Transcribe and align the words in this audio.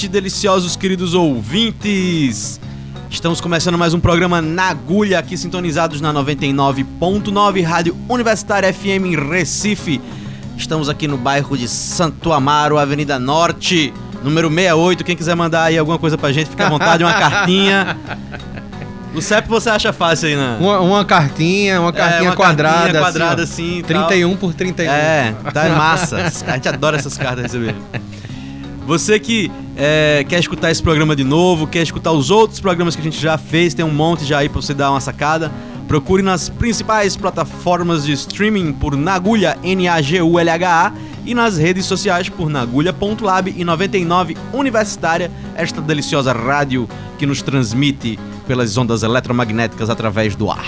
Noite, 0.00 0.08
deliciosos 0.08 0.76
queridos 0.76 1.12
ouvintes. 1.12 2.58
Estamos 3.10 3.38
começando 3.38 3.76
mais 3.76 3.92
um 3.92 4.00
programa 4.00 4.40
na 4.40 4.70
agulha 4.70 5.18
aqui 5.18 5.36
sintonizados 5.36 6.00
na 6.00 6.10
99.9 6.14 7.62
Rádio 7.62 7.96
Universitária 8.08 8.72
FM 8.72 9.04
em 9.04 9.16
Recife. 9.16 10.00
Estamos 10.56 10.88
aqui 10.88 11.06
no 11.06 11.18
bairro 11.18 11.56
de 11.58 11.68
Santo 11.68 12.32
Amaro, 12.32 12.78
Avenida 12.78 13.18
Norte, 13.18 13.92
número 14.22 14.48
68. 14.48 15.04
Quem 15.04 15.16
quiser 15.16 15.34
mandar 15.34 15.64
aí 15.64 15.76
alguma 15.76 15.98
coisa 15.98 16.16
pra 16.16 16.32
gente, 16.32 16.48
fica 16.48 16.66
à 16.66 16.70
vontade, 16.70 17.04
uma 17.04 17.12
cartinha. 17.12 17.98
O 19.12 19.20
CEP 19.20 19.48
você 19.48 19.68
acha 19.68 19.92
fácil 19.92 20.28
aí, 20.28 20.36
né? 20.36 20.56
Uma, 20.60 20.78
uma 20.78 21.04
cartinha, 21.04 21.80
uma 21.80 21.92
cartinha 21.92 22.28
é, 22.28 22.30
uma 22.30 22.36
quadrada. 22.36 22.76
Cartinha 22.76 23.00
quadrada 23.00 23.42
assim. 23.42 23.80
assim 23.80 23.82
31 23.82 24.36
por 24.36 24.54
31. 24.54 24.88
É, 24.88 25.34
tá 25.52 25.68
massa. 25.70 26.18
A 26.46 26.52
gente 26.52 26.68
adora 26.68 26.96
essas 26.96 27.18
cartas 27.18 27.42
receber. 27.42 27.74
Você 28.90 29.20
que 29.20 29.52
é, 29.76 30.26
quer 30.28 30.40
escutar 30.40 30.68
esse 30.68 30.82
programa 30.82 31.14
de 31.14 31.22
novo, 31.22 31.64
quer 31.64 31.80
escutar 31.80 32.10
os 32.10 32.28
outros 32.28 32.58
programas 32.58 32.96
que 32.96 33.00
a 33.00 33.04
gente 33.04 33.20
já 33.20 33.38
fez, 33.38 33.72
tem 33.72 33.84
um 33.84 33.94
monte 33.94 34.24
já 34.24 34.38
aí 34.38 34.48
pra 34.48 34.60
você 34.60 34.74
dar 34.74 34.90
uma 34.90 35.00
sacada. 35.00 35.48
Procure 35.86 36.24
nas 36.24 36.48
principais 36.48 37.16
plataformas 37.16 38.04
de 38.04 38.10
streaming 38.10 38.72
por 38.72 38.96
Nagulha, 38.96 39.56
N-A-G-U-L-H-A, 39.62 40.92
e 41.24 41.34
nas 41.34 41.56
redes 41.56 41.86
sociais 41.86 42.28
por 42.28 42.50
nagulha.lab 42.50 43.54
e 43.56 43.62
99 43.62 44.36
Universitária, 44.52 45.30
esta 45.54 45.80
deliciosa 45.80 46.32
rádio 46.32 46.88
que 47.16 47.26
nos 47.26 47.42
transmite 47.42 48.18
pelas 48.44 48.76
ondas 48.76 49.04
eletromagnéticas 49.04 49.88
através 49.88 50.34
do 50.34 50.50
ar. 50.50 50.66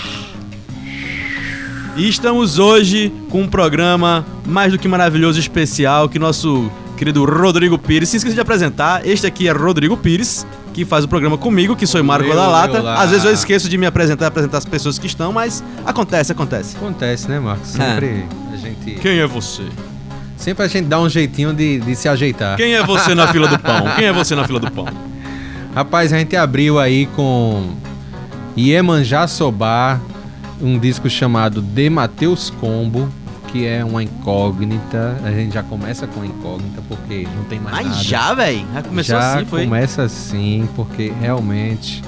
E 1.97 2.07
estamos 2.07 2.57
hoje 2.57 3.11
com 3.29 3.41
um 3.41 3.47
programa 3.49 4.25
mais 4.45 4.71
do 4.71 4.79
que 4.79 4.87
maravilhoso 4.87 5.41
especial 5.41 6.07
que 6.07 6.17
nosso 6.17 6.71
querido 7.03 7.25
Rodrigo 7.25 7.77
Pires. 7.77 8.07
Se 8.07 8.15
esqueci 8.15 8.33
de 8.33 8.39
apresentar, 8.39 9.05
este 9.05 9.27
aqui 9.27 9.49
é 9.49 9.51
Rodrigo 9.51 9.97
Pires, 9.97 10.47
que 10.73 10.85
faz 10.85 11.03
o 11.03 11.07
programa 11.09 11.37
comigo, 11.37 11.75
que 11.75 11.85
sou 11.85 12.01
Marco 12.01 12.33
da 12.33 12.47
Lata. 12.47 12.93
Às 12.93 13.09
vezes 13.09 13.25
eu 13.25 13.33
esqueço 13.33 13.67
de 13.67 13.77
me 13.77 13.85
apresentar, 13.85 14.27
apresentar 14.27 14.59
as 14.59 14.65
pessoas 14.65 14.97
que 14.97 15.05
estão, 15.05 15.33
mas 15.33 15.61
acontece, 15.85 16.31
acontece. 16.31 16.77
Acontece, 16.77 17.27
né, 17.27 17.41
Marcos? 17.41 17.67
Sempre 17.67 18.05
é. 18.05 18.25
a 18.53 18.55
gente. 18.55 18.91
Quem 19.01 19.19
é 19.19 19.27
você? 19.27 19.63
Sempre 20.37 20.63
a 20.63 20.67
gente 20.69 20.85
dá 20.85 20.97
um 21.01 21.09
jeitinho 21.09 21.53
de, 21.53 21.81
de 21.81 21.93
se 21.93 22.07
ajeitar. 22.07 22.55
Quem 22.55 22.73
é 22.73 22.81
você 22.81 23.13
na 23.13 23.27
fila 23.27 23.49
do 23.49 23.59
pão? 23.59 23.83
Quem 23.99 24.05
é 24.05 24.13
você 24.13 24.33
na 24.33 24.45
fila 24.47 24.61
do 24.61 24.71
pão? 24.71 24.87
Rapaz, 25.75 26.13
a 26.13 26.17
gente 26.17 26.37
abriu 26.37 26.79
aí 26.79 27.05
com 27.07 27.75
Iemanjá 28.57 29.27
Sobar, 29.27 29.99
um 30.61 30.79
disco 30.79 31.09
chamado 31.09 31.61
De 31.61 31.89
Mateus 31.89 32.49
Combo 32.49 33.11
que 33.53 33.67
é 33.67 33.85
uma 33.85 34.01
incógnita. 34.01 35.15
A 35.23 35.29
gente 35.31 35.53
já 35.53 35.61
começa 35.61 36.07
com 36.07 36.23
a 36.23 36.25
incógnita 36.25 36.81
porque 36.89 37.27
não 37.37 37.43
tem 37.43 37.59
mais 37.59 37.75
Mas 37.75 37.85
nada. 37.85 38.03
já, 38.03 38.33
velho? 38.33 38.65
Já 38.73 38.81
começou 38.81 39.15
já 39.15 39.35
assim, 39.35 39.45
foi? 39.45 39.63
começa 39.65 40.01
assim 40.01 40.67
porque 40.75 41.13
realmente 41.21 42.03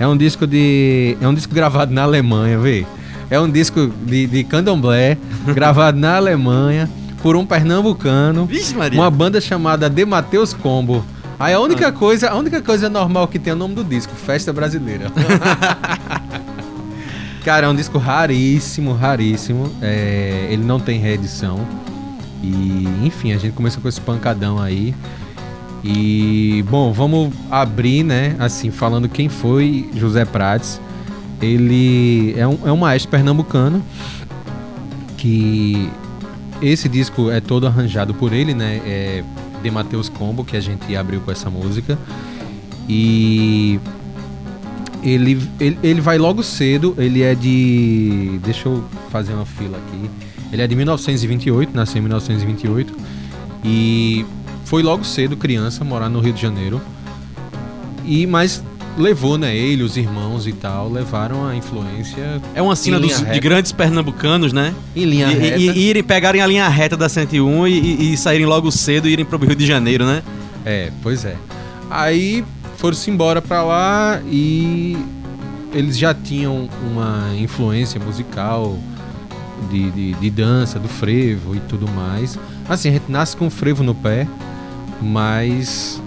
é 0.00 0.06
um 0.06 0.16
disco 0.16 0.46
de 0.46 1.18
é 1.20 1.28
um 1.28 1.34
disco 1.34 1.54
gravado 1.54 1.92
na 1.92 2.02
Alemanha, 2.02 2.58
vê. 2.58 2.86
É 3.28 3.38
um 3.38 3.50
disco 3.50 3.92
de, 4.06 4.26
de 4.26 4.42
candomblé 4.44 5.18
gravado 5.54 5.98
na 5.98 6.16
Alemanha 6.16 6.88
por 7.22 7.36
um 7.36 7.44
pernambucano, 7.44 8.46
Vixe, 8.46 8.74
Maria. 8.74 8.98
uma 8.98 9.10
banda 9.10 9.38
chamada 9.38 9.90
De 9.90 10.04
Mateus 10.06 10.54
Combo. 10.54 11.04
Aí 11.38 11.52
a 11.52 11.60
única 11.60 11.92
coisa, 11.92 12.30
a 12.30 12.36
única 12.36 12.62
coisa 12.62 12.88
normal 12.88 13.28
que 13.28 13.38
tem 13.38 13.50
é 13.50 13.54
o 13.54 13.58
nome 13.58 13.74
do 13.74 13.84
disco, 13.84 14.14
Festa 14.14 14.50
Brasileira. 14.50 15.12
Cara, 17.46 17.66
é 17.66 17.68
um 17.68 17.76
disco 17.76 17.96
raríssimo, 17.96 18.92
raríssimo. 18.92 19.70
É, 19.80 20.48
ele 20.50 20.64
não 20.64 20.80
tem 20.80 20.98
reedição. 20.98 21.64
E, 22.42 22.88
enfim, 23.04 23.32
a 23.32 23.38
gente 23.38 23.52
começou 23.52 23.80
com 23.80 23.88
esse 23.88 24.00
pancadão 24.00 24.60
aí. 24.60 24.92
E, 25.84 26.64
bom, 26.68 26.92
vamos 26.92 27.32
abrir, 27.48 28.02
né? 28.02 28.34
Assim, 28.40 28.72
falando 28.72 29.08
quem 29.08 29.28
foi 29.28 29.88
José 29.94 30.24
Prates. 30.24 30.80
Ele 31.40 32.34
é 32.36 32.48
um, 32.48 32.58
é 32.64 32.72
um 32.72 32.76
maestro 32.76 33.12
pernambucano 33.12 33.80
que 35.16 35.88
esse 36.60 36.88
disco 36.88 37.30
é 37.30 37.40
todo 37.40 37.68
arranjado 37.68 38.12
por 38.12 38.32
ele, 38.32 38.54
né? 38.54 38.80
É 38.84 39.24
de 39.62 39.70
Mateus 39.70 40.08
Combo, 40.08 40.42
que 40.42 40.56
a 40.56 40.60
gente 40.60 40.96
abriu 40.96 41.20
com 41.20 41.30
essa 41.30 41.48
música. 41.48 41.96
E 42.88 43.78
ele, 45.08 45.40
ele, 45.60 45.78
ele 45.82 46.00
vai 46.00 46.18
logo 46.18 46.42
cedo, 46.42 46.94
ele 46.98 47.22
é 47.22 47.34
de. 47.34 48.38
Deixa 48.44 48.68
eu 48.68 48.84
fazer 49.10 49.32
uma 49.32 49.46
fila 49.46 49.78
aqui. 49.78 50.10
Ele 50.52 50.62
é 50.62 50.66
de 50.66 50.74
1928, 50.76 51.74
nasceu 51.74 51.98
em 51.98 52.02
1928. 52.02 52.94
E 53.64 54.24
foi 54.64 54.82
logo 54.82 55.04
cedo, 55.04 55.36
criança, 55.36 55.84
morar 55.84 56.08
no 56.08 56.20
Rio 56.20 56.32
de 56.32 56.40
Janeiro. 56.40 56.80
E, 58.04 58.26
mas 58.26 58.62
levou, 58.96 59.36
né? 59.36 59.54
Ele, 59.56 59.82
os 59.82 59.96
irmãos 59.96 60.46
e 60.46 60.52
tal, 60.52 60.90
levaram 60.90 61.44
a 61.46 61.54
influência. 61.56 62.40
É 62.54 62.62
uma 62.62 62.76
cena 62.76 62.98
dos- 63.00 63.20
de 63.20 63.40
grandes 63.40 63.72
pernambucanos, 63.72 64.52
né? 64.52 64.72
Em 64.94 65.04
linha 65.04 65.26
E, 65.30 65.34
reta. 65.34 65.56
e- 65.58 65.68
e 65.70 65.88
irem 65.90 66.02
pegarem 66.02 66.40
a 66.40 66.46
linha 66.46 66.68
reta 66.68 66.96
da 66.96 67.08
101 67.08 67.66
e, 67.66 67.72
e- 67.78 68.12
e 68.12 68.16
saírem 68.16 68.46
logo 68.46 68.70
cedo 68.70 69.08
e 69.08 69.12
irem 69.12 69.24
pro 69.24 69.38
Rio 69.38 69.54
de 69.56 69.66
Janeiro, 69.66 70.06
né? 70.06 70.22
É, 70.64 70.90
pois 71.02 71.24
é. 71.24 71.36
Aí 71.90 72.44
foram-se 72.76 73.10
embora 73.10 73.42
pra 73.42 73.62
lá 73.62 74.20
e 74.26 74.96
eles 75.72 75.98
já 75.98 76.14
tinham 76.14 76.68
uma 76.90 77.34
influência 77.36 78.00
musical 78.00 78.78
de, 79.70 79.90
de, 79.90 80.12
de 80.14 80.30
dança, 80.30 80.78
do 80.78 80.88
frevo 80.88 81.54
e 81.54 81.60
tudo 81.60 81.88
mais. 81.90 82.38
Assim, 82.68 82.88
a 82.88 82.92
gente 82.92 83.10
nasce 83.10 83.36
com 83.36 83.46
o 83.46 83.50
frevo 83.50 83.82
no 83.82 83.94
pé, 83.94 84.26
mas 85.00 86.00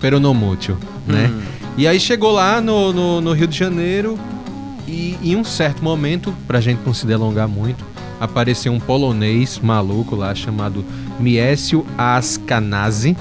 peronomútil, 0.00 0.76
né? 1.06 1.30
Hum. 1.32 1.40
E 1.76 1.86
aí 1.86 2.00
chegou 2.00 2.32
lá 2.32 2.60
no, 2.60 2.92
no, 2.92 3.20
no 3.20 3.32
Rio 3.32 3.46
de 3.46 3.56
Janeiro 3.56 4.18
e 4.88 5.18
em 5.22 5.36
um 5.36 5.44
certo 5.44 5.82
momento, 5.82 6.34
pra 6.46 6.60
gente 6.60 6.80
não 6.86 6.94
se 6.94 7.06
delongar 7.06 7.48
muito, 7.48 7.84
apareceu 8.18 8.72
um 8.72 8.80
polonês 8.80 9.58
maluco 9.62 10.16
lá 10.16 10.34
chamado 10.34 10.84
Miesio 11.20 11.86
Ascanazzi 11.98 13.16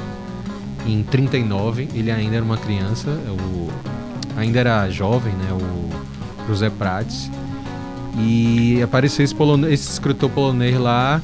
em 0.86 1.04
39, 1.04 1.90
ele 1.94 2.12
ainda 2.12 2.36
era 2.36 2.46
uma 2.46 2.58
criança, 2.58 3.10
o, 3.10 3.70
ainda 4.38 4.60
era 4.60 4.90
jovem, 4.90 5.34
né, 5.34 5.48
o 5.52 6.48
José 6.48 6.70
Prates. 6.70 7.30
E 8.18 8.82
apareceu 8.82 9.26
esse, 9.26 9.36
polone- 9.36 9.74
esse 9.74 9.92
escritor 9.92 10.30
polonês 10.30 10.78
lá, 10.80 11.22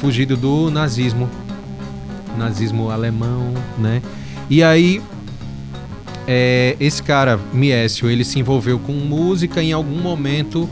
fugido 0.00 0.36
do 0.36 0.70
nazismo, 0.70 1.28
nazismo 2.38 2.90
alemão, 2.90 3.52
né? 3.78 4.00
E 4.48 4.62
aí 4.62 5.02
é, 6.26 6.76
esse 6.80 7.02
cara, 7.02 7.38
Miesio, 7.52 8.08
ele 8.08 8.24
se 8.24 8.38
envolveu 8.38 8.78
com 8.78 8.92
música 8.92 9.62
em 9.62 9.72
algum 9.72 10.00
momento 10.00 10.68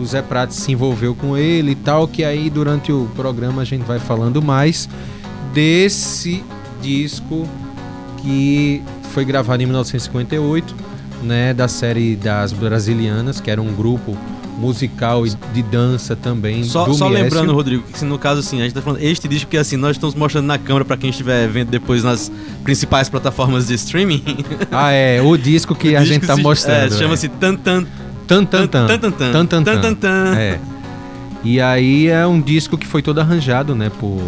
o 0.00 0.06
Zé 0.06 0.22
Prates 0.22 0.56
se 0.56 0.72
envolveu 0.72 1.14
com 1.14 1.36
ele 1.36 1.72
e 1.72 1.74
tal, 1.74 2.08
que 2.08 2.24
aí 2.24 2.48
durante 2.48 2.90
o 2.90 3.06
programa 3.14 3.60
a 3.60 3.64
gente 3.66 3.82
vai 3.82 3.98
falando 3.98 4.40
mais 4.40 4.88
desse 5.52 6.42
disco 6.80 7.46
que 8.22 8.82
foi 9.12 9.24
gravado 9.24 9.62
em 9.62 9.66
1958, 9.66 10.74
né, 11.22 11.52
da 11.52 11.68
série 11.68 12.16
das 12.16 12.52
Brasilianas, 12.52 13.40
que 13.40 13.50
era 13.50 13.60
um 13.60 13.72
grupo 13.74 14.16
musical 14.58 15.26
e 15.26 15.30
de 15.54 15.62
dança 15.62 16.14
também 16.14 16.62
Só, 16.64 16.92
só 16.92 17.08
lembrando, 17.08 17.52
Rodrigo, 17.54 17.82
que 17.82 18.04
no 18.04 18.18
caso 18.18 18.40
assim, 18.40 18.60
a 18.60 18.64
gente 18.64 18.74
tá 18.74 18.82
falando 18.82 19.00
este 19.00 19.26
disco 19.26 19.46
porque 19.46 19.56
assim, 19.56 19.76
nós 19.76 19.96
estamos 19.96 20.14
mostrando 20.14 20.44
na 20.46 20.58
câmera 20.58 20.84
pra 20.84 20.98
quem 20.98 21.08
estiver 21.08 21.48
vendo 21.48 21.70
depois 21.70 22.04
nas 22.04 22.30
principais 22.62 23.08
plataformas 23.08 23.68
de 23.68 23.74
streaming. 23.74 24.22
Ah, 24.70 24.90
é, 24.92 25.20
o 25.24 25.34
disco 25.38 25.74
que 25.74 25.94
O 25.94 25.96
a 25.96 26.00
disco 26.00 26.14
gente 26.14 26.26
tá 26.26 26.36
se- 26.36 26.42
mostrando. 26.42 26.76
É, 26.78 26.86
é. 26.86 26.90
chama-se 26.90 27.28
Tan 27.28 27.56
Tan 27.56 27.86
Tan 28.26 28.44
Tan 28.44 28.66
Tan. 28.66 28.86
Tan 28.86 28.98
Tan 28.98 29.10
Tan. 29.10 29.32
Tan 29.32 29.46
Tan 29.46 29.64
Tan 29.64 29.80
Tan 29.80 29.94
Tan. 29.94 29.94
Tan. 29.94 30.36
É. 30.36 30.60
E 31.42 31.58
aí 31.58 32.08
é 32.08 32.26
um 32.26 32.38
disco 32.38 32.76
que 32.76 32.86
foi 32.86 33.00
todo 33.00 33.18
arranjado, 33.18 33.74
né, 33.74 33.90
por, 33.98 34.20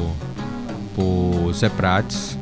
por 0.96 1.52
Zé 1.52 1.68
Prates. 1.68 2.38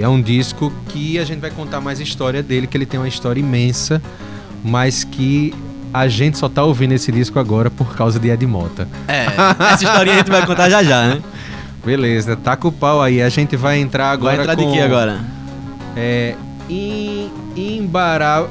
E 0.00 0.02
é 0.02 0.08
um 0.08 0.22
disco 0.22 0.72
que 0.88 1.18
a 1.18 1.24
gente 1.26 1.40
vai 1.40 1.50
contar 1.50 1.78
mais 1.78 2.00
a 2.00 2.02
história 2.02 2.42
dele, 2.42 2.66
que 2.66 2.74
ele 2.74 2.86
tem 2.86 2.98
uma 2.98 3.06
história 3.06 3.38
imensa, 3.38 4.00
mas 4.64 5.04
que 5.04 5.52
a 5.92 6.08
gente 6.08 6.38
só 6.38 6.48
tá 6.48 6.64
ouvindo 6.64 6.92
esse 6.92 7.12
disco 7.12 7.38
agora 7.38 7.70
por 7.70 7.94
causa 7.94 8.18
de 8.18 8.30
Ed 8.30 8.46
Mota. 8.46 8.88
É, 9.06 9.26
essa 9.74 9.84
historinha 9.84 10.14
a 10.14 10.18
gente 10.20 10.30
vai 10.30 10.46
contar 10.46 10.70
já 10.70 10.82
já, 10.82 11.06
né? 11.06 11.22
Beleza, 11.84 12.34
taca 12.34 12.66
o 12.66 12.72
pau 12.72 13.02
aí. 13.02 13.20
A 13.20 13.28
gente 13.28 13.56
vai 13.56 13.78
entrar 13.78 14.10
agora 14.10 14.36
Vai 14.36 14.44
entrar 14.46 14.56
com... 14.56 14.70
de 14.70 14.72
que 14.72 14.80
agora? 14.80 15.20
É, 15.94 16.34
em 16.70 17.30
Imbara, 17.54 18.48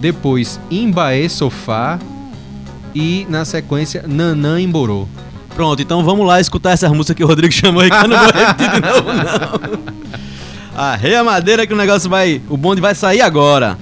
depois 0.00 0.58
Imbaê 0.68 1.28
Sofá 1.28 2.00
e 2.92 3.24
na 3.30 3.44
sequência 3.44 4.02
Nanã 4.04 4.60
Emborô. 4.60 5.06
Pronto, 5.54 5.80
então 5.80 6.04
vamos 6.04 6.26
lá 6.26 6.40
escutar 6.40 6.72
essa 6.72 6.88
música 6.88 7.14
que 7.14 7.24
o 7.24 7.26
Rodrigo 7.26 7.52
chamou 7.52 7.82
aí, 7.82 7.90
que 7.90 7.96
eu 7.96 8.08
não 8.08 8.18
vou 8.18 8.26
repetir 8.32 8.70
de 8.70 8.80
novo, 8.80 9.12
não. 9.12 9.94
Arreia 10.76 11.20
a 11.22 11.24
madeira 11.24 11.66
que 11.66 11.72
o 11.72 11.76
negócio 11.76 12.10
vai. 12.10 12.42
O 12.48 12.56
bonde 12.56 12.80
vai 12.80 12.94
sair 12.94 13.20
agora. 13.20 13.78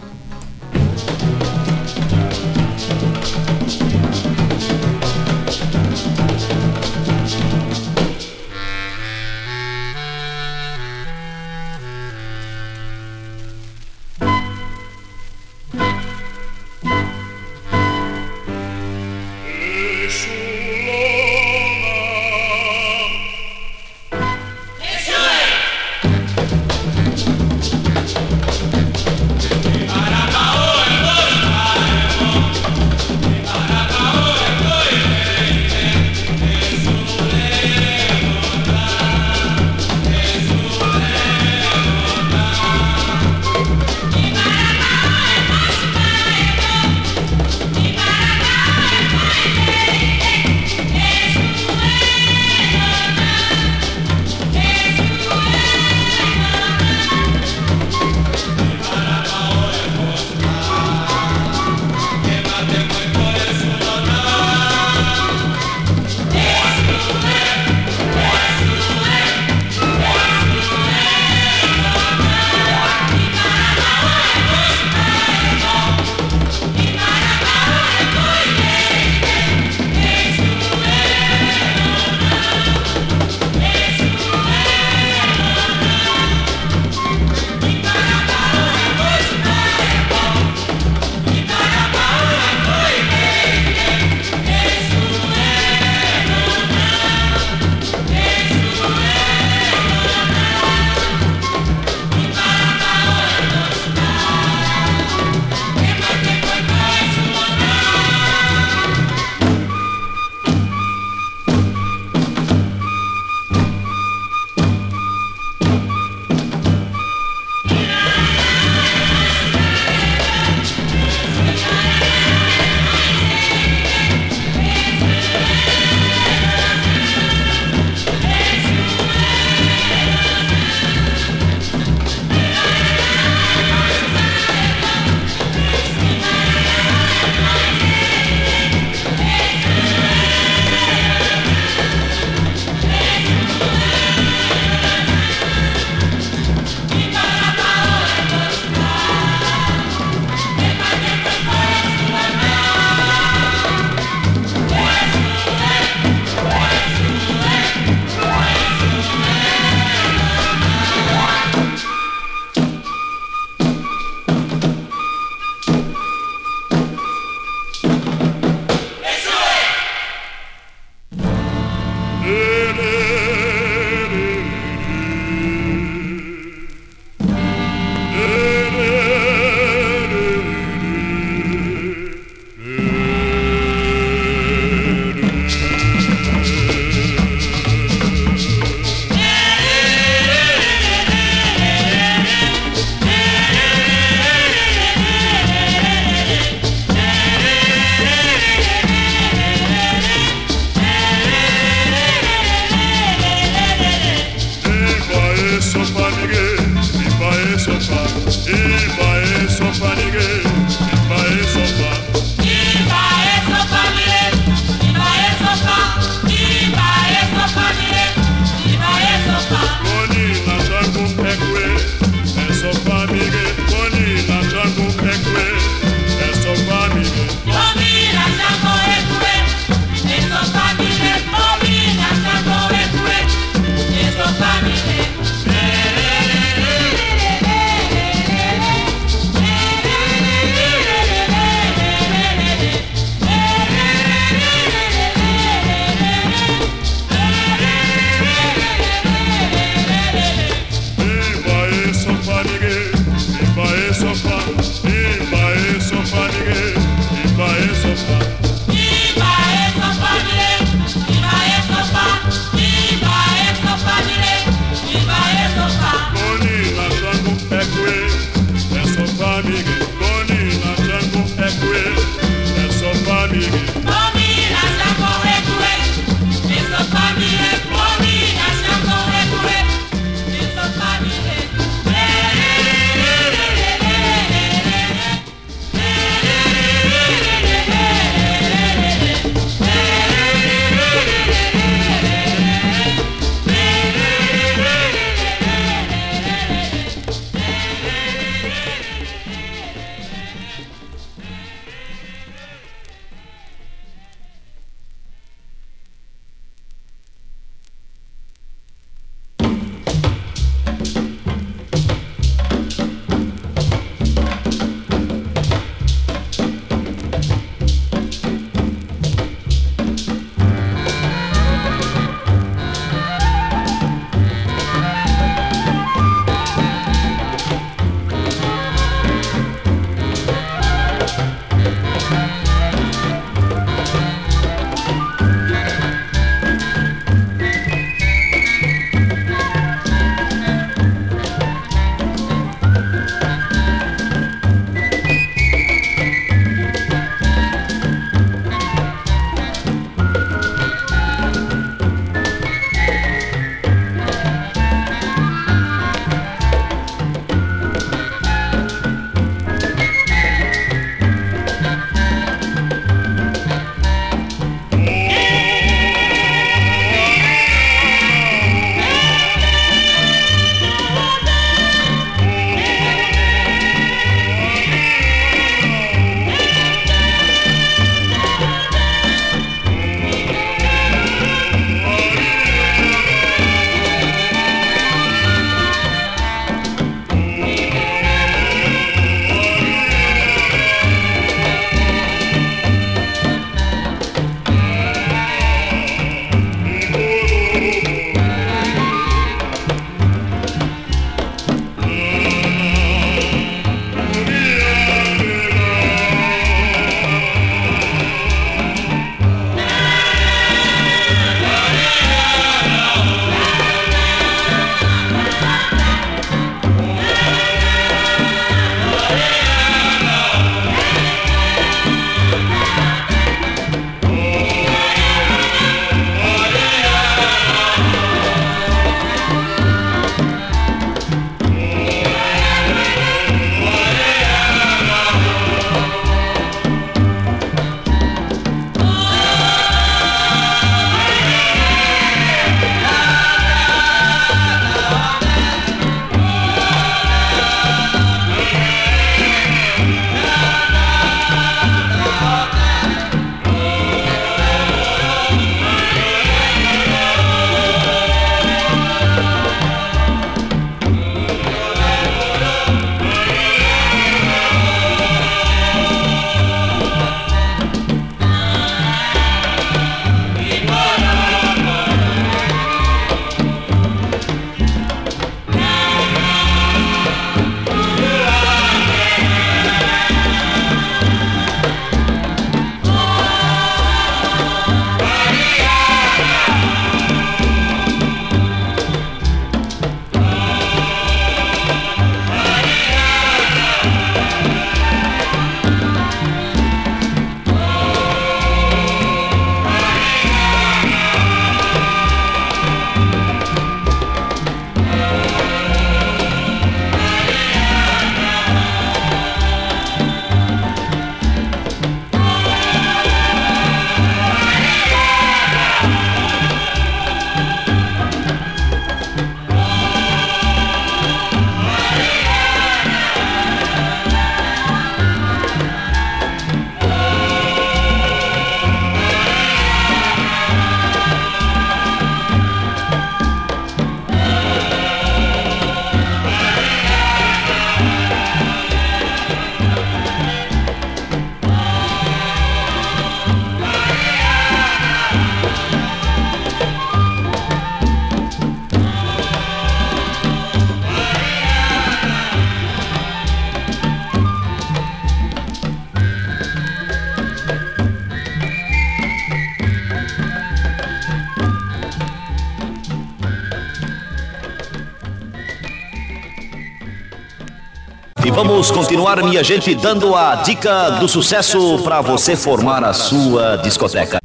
Vamos 568.45 568.73
continuar, 568.73 569.23
minha 569.23 569.45
gente, 569.45 569.73
dando 569.73 570.17
a 570.17 570.35
dica 570.37 570.91
do 570.99 571.07
sucesso 571.07 571.79
para 571.85 572.01
você 572.01 572.35
formar 572.35 572.83
a 572.83 572.93
sua 572.93 573.57
discoteca. 573.57 574.19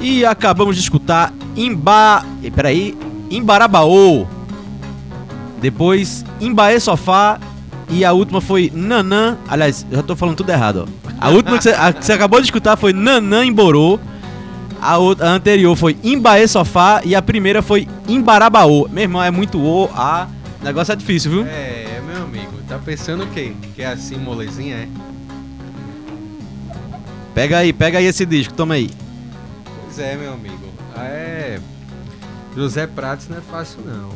E 0.00 0.24
acabamos 0.24 0.74
de 0.74 0.82
escutar 0.82 1.32
Imba. 1.56 2.24
Peraí. 2.54 2.98
Imbarabaô. 3.30 4.26
Depois 5.60 6.24
Imbaê 6.40 6.80
Sofá. 6.80 7.38
E 7.88 8.04
a 8.04 8.12
última 8.12 8.40
foi 8.40 8.72
Nanã. 8.74 9.36
Aliás, 9.46 9.86
já 9.88 10.02
tô 10.02 10.16
falando 10.16 10.36
tudo 10.36 10.50
errado, 10.50 10.88
ó. 10.88 11.05
A 11.20 11.30
última 11.30 11.56
que 11.58 11.64
você, 11.64 11.70
a 11.70 11.92
que 11.92 12.04
você 12.04 12.12
acabou 12.12 12.40
de 12.40 12.46
escutar 12.46 12.76
foi 12.76 12.92
Nanã 12.92 13.44
Emborô. 13.44 13.98
A, 14.80 14.98
outra, 14.98 15.30
a 15.30 15.32
anterior 15.32 15.74
foi 15.74 15.96
Imbaê 16.04 16.46
Sofá. 16.46 17.00
E 17.04 17.14
a 17.14 17.22
primeira 17.22 17.62
foi 17.62 17.88
Imbarabaô. 18.06 18.88
Meu 18.90 19.02
irmão, 19.02 19.22
é 19.22 19.30
muito 19.30 19.58
O, 19.58 19.90
A. 19.94 20.28
O 20.60 20.64
negócio 20.64 20.92
é 20.92 20.96
difícil, 20.96 21.30
viu? 21.30 21.46
É, 21.46 22.00
meu 22.06 22.22
amigo, 22.22 22.52
tá 22.68 22.78
pensando 22.78 23.24
o 23.24 23.26
quê? 23.28 23.52
Que 23.74 23.82
é 23.82 23.86
assim 23.86 24.16
molezinha, 24.16 24.76
é? 24.76 24.88
Pega 27.34 27.58
aí, 27.58 27.72
pega 27.72 27.98
aí 27.98 28.06
esse 28.06 28.24
disco, 28.24 28.54
toma 28.54 28.74
aí. 28.74 28.90
Pois 29.84 29.98
é, 29.98 30.16
meu 30.16 30.32
amigo. 30.32 30.66
É. 30.96 31.60
José 32.56 32.86
Prates 32.86 33.28
não 33.28 33.36
é 33.36 33.42
fácil, 33.42 33.80
não. 33.84 34.10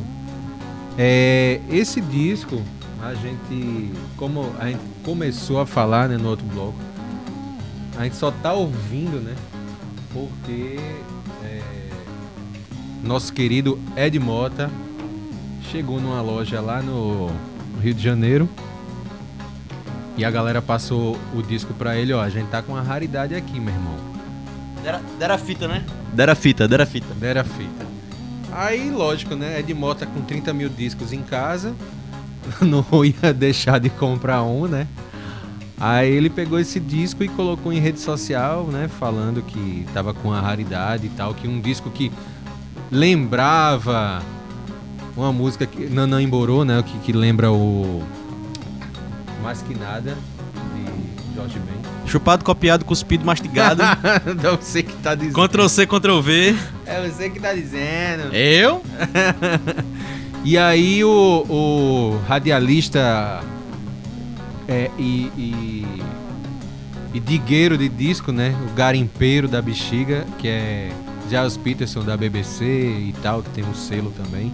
É, 0.97 1.59
esse 1.69 2.01
disco, 2.01 2.61
a 3.01 3.13
gente. 3.13 3.91
Como 4.17 4.51
a 4.59 4.67
gente 4.67 4.81
começou 5.03 5.61
a 5.61 5.65
falar 5.65 6.09
né, 6.09 6.17
no 6.17 6.29
outro 6.29 6.45
bloco, 6.47 6.75
a 7.97 8.03
gente 8.03 8.15
só 8.15 8.31
tá 8.31 8.53
ouvindo, 8.53 9.19
né? 9.19 9.35
Porque 10.13 10.77
é, 11.43 11.61
nosso 13.03 13.33
querido 13.33 13.79
Ed 13.95 14.17
Mota 14.19 14.69
chegou 15.71 15.99
numa 15.99 16.21
loja 16.21 16.59
lá 16.59 16.81
no 16.81 17.31
Rio 17.81 17.93
de 17.93 18.03
Janeiro. 18.03 18.49
E 20.17 20.25
a 20.25 20.29
galera 20.29 20.61
passou 20.61 21.17
o 21.33 21.41
disco 21.41 21.73
pra 21.73 21.95
ele, 21.95 22.13
ó. 22.13 22.21
A 22.21 22.29
gente 22.29 22.47
tá 22.49 22.61
com 22.61 22.73
uma 22.73 22.81
raridade 22.81 23.33
aqui, 23.33 23.59
meu 23.59 23.73
irmão. 23.73 23.95
Dera, 24.83 25.01
dera 25.17 25.37
fita, 25.37 25.67
né? 25.67 25.83
Dera 26.13 26.35
fita, 26.35 26.67
dera 26.67 26.85
fita. 26.85 27.13
Dera 27.13 27.43
fita. 27.43 27.85
Aí, 28.51 28.91
lógico, 28.91 29.35
né? 29.35 29.59
Ed 29.59 29.73
Mota 29.73 30.05
com 30.05 30.21
30 30.21 30.53
mil 30.53 30.69
discos 30.69 31.13
em 31.13 31.21
casa. 31.21 31.73
Não 32.59 32.85
ia 33.05 33.33
deixar 33.33 33.79
de 33.79 33.89
comprar 33.89 34.43
um, 34.43 34.67
né? 34.67 34.87
Aí 35.83 36.11
ele 36.11 36.29
pegou 36.29 36.59
esse 36.59 36.79
disco 36.79 37.23
e 37.23 37.27
colocou 37.27 37.73
em 37.73 37.79
rede 37.79 37.99
social, 37.99 38.65
né? 38.67 38.87
Falando 38.87 39.41
que 39.41 39.83
tava 39.95 40.13
com 40.13 40.31
a 40.31 40.39
raridade 40.39 41.07
e 41.07 41.09
tal. 41.09 41.33
Que 41.33 41.47
um 41.47 41.59
disco 41.59 41.89
que 41.89 42.11
lembrava 42.91 44.21
uma 45.17 45.33
música 45.33 45.65
que 45.65 45.87
Nanã 45.87 46.21
Emborou, 46.21 46.63
né? 46.63 46.83
Que, 46.85 46.99
que 46.99 47.11
lembra 47.11 47.51
o 47.51 48.03
Mais 49.41 49.63
Que 49.63 49.73
Nada, 49.73 50.15
de 50.75 51.35
Jorge 51.35 51.57
Ben. 51.57 51.81
Chupado, 52.05 52.45
copiado, 52.45 52.85
cuspido, 52.85 53.25
mastigado. 53.25 53.81
Não 54.43 54.61
sei 54.61 54.83
que 54.83 54.93
tá 54.97 55.15
dizendo. 55.15 55.33
Ctrl 55.33 55.67
C, 55.67 55.87
Ctrl 55.87 56.19
V. 56.19 56.55
É 56.85 57.09
você 57.09 57.27
que 57.27 57.39
tá 57.39 57.53
dizendo. 57.55 58.31
Eu? 58.35 58.83
E 60.43 60.57
aí 60.57 61.03
o, 61.03 61.45
o 61.47 62.21
radialista 62.27 63.43
é, 64.67 64.89
e, 64.97 65.31
e, 65.37 65.85
e 67.13 67.19
digueiro 67.19 67.77
de 67.77 67.89
disco, 67.89 68.31
né? 68.31 68.55
O 68.69 68.73
garimpeiro 68.73 69.47
da 69.47 69.61
bexiga, 69.61 70.25
que 70.37 70.47
é 70.47 70.91
Giles 71.29 71.57
Peterson 71.57 72.03
da 72.03 72.15
BBC 72.17 72.63
e 72.65 73.13
tal, 73.21 73.41
que 73.41 73.49
tem 73.51 73.63
um 73.63 73.73
selo 73.73 74.11
também. 74.11 74.51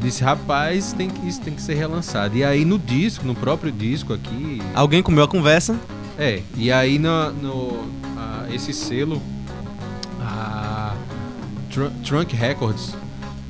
Disse, 0.00 0.22
rapaz, 0.22 0.92
tem 0.92 1.08
que, 1.08 1.26
isso 1.26 1.40
tem 1.40 1.54
que 1.54 1.62
ser 1.62 1.74
relançado. 1.74 2.36
E 2.36 2.44
aí 2.44 2.64
no 2.64 2.78
disco, 2.78 3.24
no 3.26 3.34
próprio 3.34 3.72
disco 3.72 4.12
aqui. 4.12 4.60
Alguém 4.74 5.02
comeu 5.02 5.24
a 5.24 5.28
conversa. 5.28 5.78
É, 6.18 6.42
e 6.56 6.70
aí 6.70 6.98
no, 6.98 7.32
no 7.32 7.84
a- 8.16 8.46
esse 8.52 8.72
selo, 8.72 9.20
a 10.20 10.94
Tru- 11.70 11.90
Trunk 12.04 12.34
Records 12.36 12.94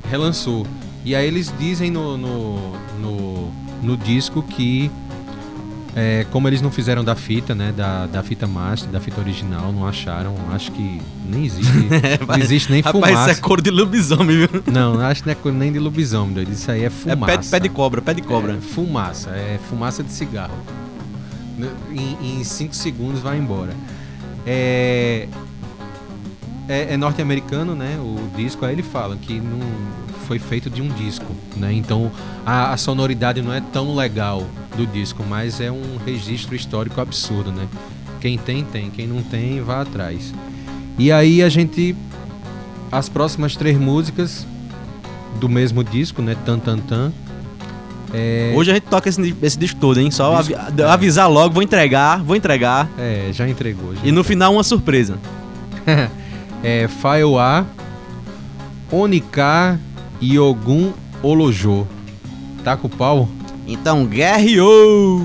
relançou. 0.09 0.65
E 1.03 1.13
aí 1.15 1.27
eles 1.27 1.53
dizem 1.59 1.91
no, 1.91 2.17
no, 2.17 2.71
no, 2.99 3.51
no 3.83 3.97
disco 3.97 4.41
que 4.41 4.89
é, 5.95 6.25
como 6.29 6.47
eles 6.49 6.61
não 6.61 6.69
fizeram 6.69 7.03
da 7.03 7.15
fita, 7.15 7.55
né? 7.55 7.71
Da, 7.75 8.05
da 8.05 8.21
fita 8.21 8.45
master, 8.45 8.89
da 8.89 8.99
fita 8.99 9.21
original, 9.21 9.71
não 9.71 9.87
acharam, 9.87 10.35
acho 10.51 10.71
que 10.73 11.01
nem 11.25 11.45
existe. 11.45 11.71
não 12.27 12.35
existe 12.37 12.71
nem 12.71 12.81
Rapaz, 12.81 13.05
fumaça. 13.05 13.31
isso 13.31 13.39
é 13.39 13.41
cor 13.41 13.61
de 13.61 13.71
lobisomem, 13.71 14.45
viu? 14.45 14.63
Não, 14.71 14.99
acho 14.99 15.21
que 15.23 15.27
não 15.27 15.31
é 15.31 15.35
coisa 15.35 15.57
nem 15.57 15.71
de 15.71 15.79
lobisomem, 15.79 16.33
doido. 16.33 16.51
Isso 16.51 16.69
aí 16.69 16.83
é 16.83 16.87
É 16.87 16.89
fumaça. 16.89 17.25
pé, 17.25 17.37
pé 17.49 17.59
de 17.61 17.69
cobra, 17.69 18.01
pé 18.01 18.13
de 18.13 18.21
cobra. 18.21 18.53
É, 18.55 18.61
fumaça, 18.61 19.29
é 19.29 19.57
fumaça 19.69 20.03
de 20.03 20.11
cigarro. 20.11 20.53
Em 22.21 22.43
5 22.43 22.75
segundos 22.75 23.21
vai 23.21 23.37
embora. 23.37 23.73
É, 24.45 25.27
é, 26.67 26.93
é 26.93 26.97
norte-americano, 26.97 27.73
né? 27.73 27.97
O 27.99 28.17
disco, 28.35 28.65
aí 28.65 28.73
ele 28.73 28.83
fala 28.83 29.15
que 29.15 29.39
não 29.39 29.59
foi 30.27 30.39
feito 30.39 30.69
de 30.69 30.81
um 30.81 30.87
disco, 30.89 31.25
né? 31.55 31.71
Então 31.73 32.11
a, 32.45 32.73
a 32.73 32.77
sonoridade 32.77 33.41
não 33.41 33.53
é 33.53 33.61
tão 33.61 33.95
legal 33.95 34.43
do 34.75 34.85
disco, 34.85 35.23
mas 35.27 35.61
é 35.61 35.71
um 35.71 35.97
registro 36.05 36.55
histórico 36.55 36.99
absurdo, 36.99 37.51
né? 37.51 37.67
Quem 38.19 38.37
tem, 38.37 38.63
tem. 38.63 38.89
Quem 38.89 39.07
não 39.07 39.21
tem, 39.21 39.61
vá 39.61 39.81
atrás. 39.81 40.33
E 40.97 41.11
aí 41.11 41.41
a 41.43 41.49
gente. 41.49 41.95
As 42.91 43.09
próximas 43.09 43.55
três 43.55 43.77
músicas 43.77 44.45
do 45.39 45.47
mesmo 45.49 45.83
disco, 45.83 46.21
né? 46.21 46.35
Tan 46.45 46.59
Tan 46.59 46.77
Tan. 46.79 47.11
É, 48.13 48.53
Hoje 48.55 48.71
a 48.71 48.73
gente 48.75 48.83
toca 48.85 49.09
esse, 49.09 49.35
esse 49.41 49.57
disco 49.59 49.77
todo, 49.79 49.99
hein? 49.99 50.09
Só 50.09 50.41
Disco- 50.41 50.55
avi- 50.55 50.83
avisar 50.83 51.29
logo, 51.29 51.53
vou 51.53 51.61
entregar, 51.63 52.23
vou 52.23 52.35
entregar. 52.35 52.87
É, 52.97 53.29
já 53.33 53.47
entregou. 53.49 53.93
Já 53.95 54.01
E 54.05 54.11
no 54.11 54.23
final 54.23 54.53
uma 54.53 54.63
surpresa. 54.63 55.17
é 56.63 56.87
File 56.87 57.37
A, 57.37 57.65
Onika 58.91 59.79
Ogum 60.39 60.91
Olojo. 61.21 61.87
Tá 62.63 62.75
com 62.75 62.87
o 62.87 62.89
pau? 62.89 63.27
Então, 63.67 64.05
guerreou! 64.05 65.21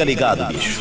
Fica 0.00 0.04
ligado, 0.04 0.46
bicho. 0.48 0.79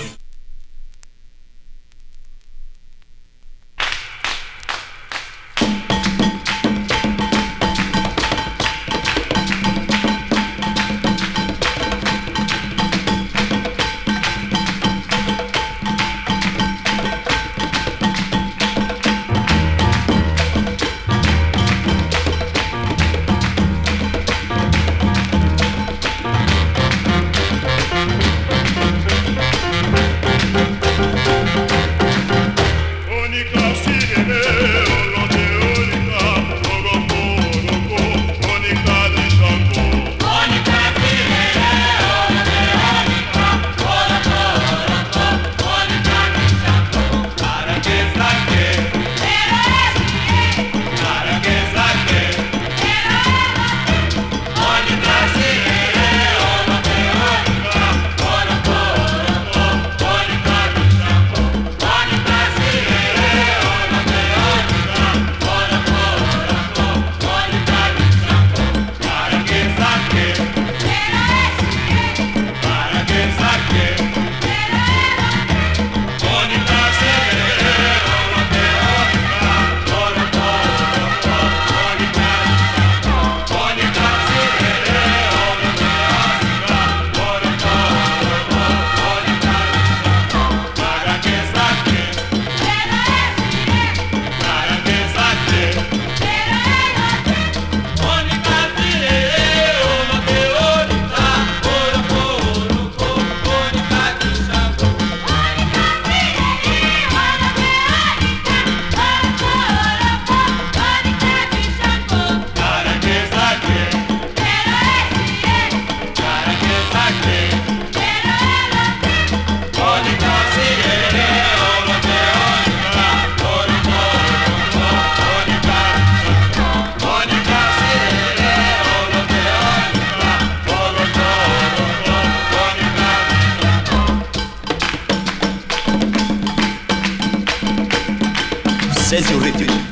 Says 139.10 139.28
your 139.32 139.40
religion. 139.40 139.89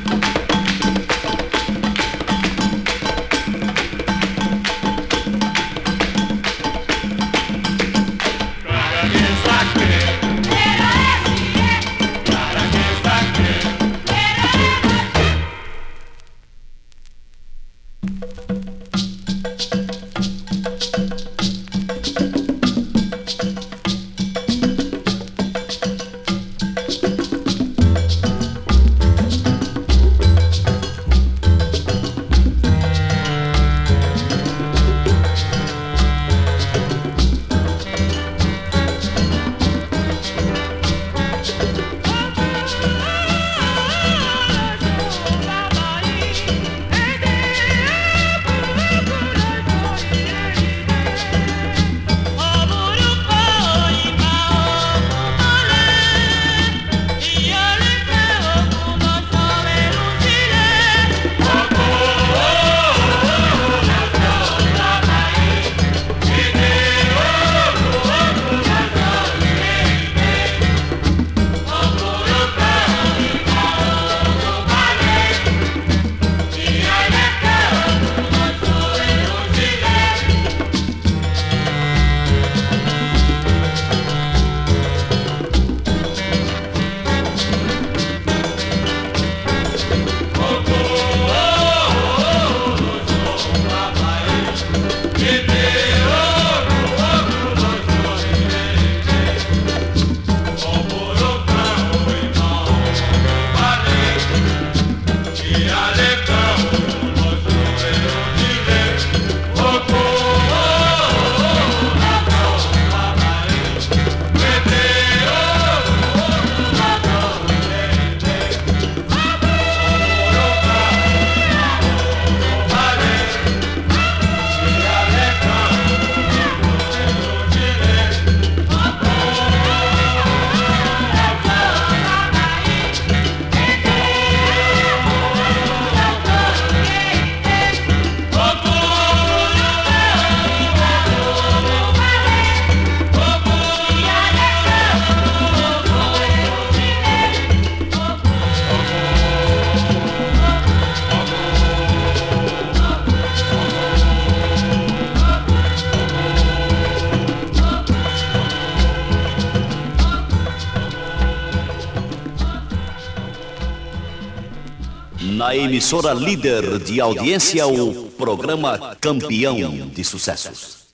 Emissora 165.88 166.12
líder 166.12 166.78
de 166.80 167.00
audiência, 167.00 167.66
o 167.66 168.10
programa 168.10 168.94
Campeão 169.00 169.88
de 169.88 170.04
Sucessos. 170.04 170.88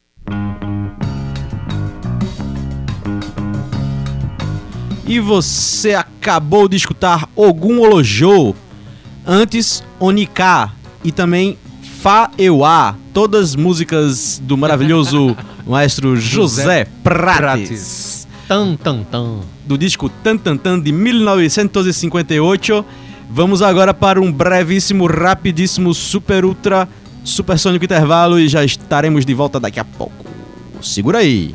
E 5.04 5.18
você 5.18 5.94
acabou 5.94 6.68
de 6.68 6.76
escutar 6.76 7.28
Ogum 7.34 7.80
Olojô, 7.80 8.54
antes 9.26 9.82
Oniká 9.98 10.72
e 11.02 11.10
também 11.10 11.58
Fa 12.00 12.30
Euá, 12.38 12.94
todas 13.12 13.56
músicas 13.56 14.40
do 14.44 14.56
maravilhoso 14.56 15.36
maestro 15.66 16.14
José 16.14 16.86
Prates. 17.02 18.28
Tan, 18.46 18.76
tan, 18.76 19.02
tan. 19.02 19.40
do 19.66 19.76
disco 19.76 20.08
Tan 20.08 20.36
Tan 20.36 20.56
Tan 20.56 20.78
de 20.78 20.92
1958. 20.92 22.84
Vamos 23.30 23.62
agora 23.62 23.92
para 23.92 24.20
um 24.20 24.30
brevíssimo, 24.30 25.06
rapidíssimo, 25.06 25.92
super 25.92 26.44
ultra, 26.44 26.88
supersônico 27.24 27.84
intervalo 27.84 28.38
e 28.38 28.48
já 28.48 28.64
estaremos 28.64 29.24
de 29.24 29.34
volta 29.34 29.58
daqui 29.58 29.80
a 29.80 29.84
pouco. 29.84 30.24
Segura 30.80 31.18
aí. 31.18 31.54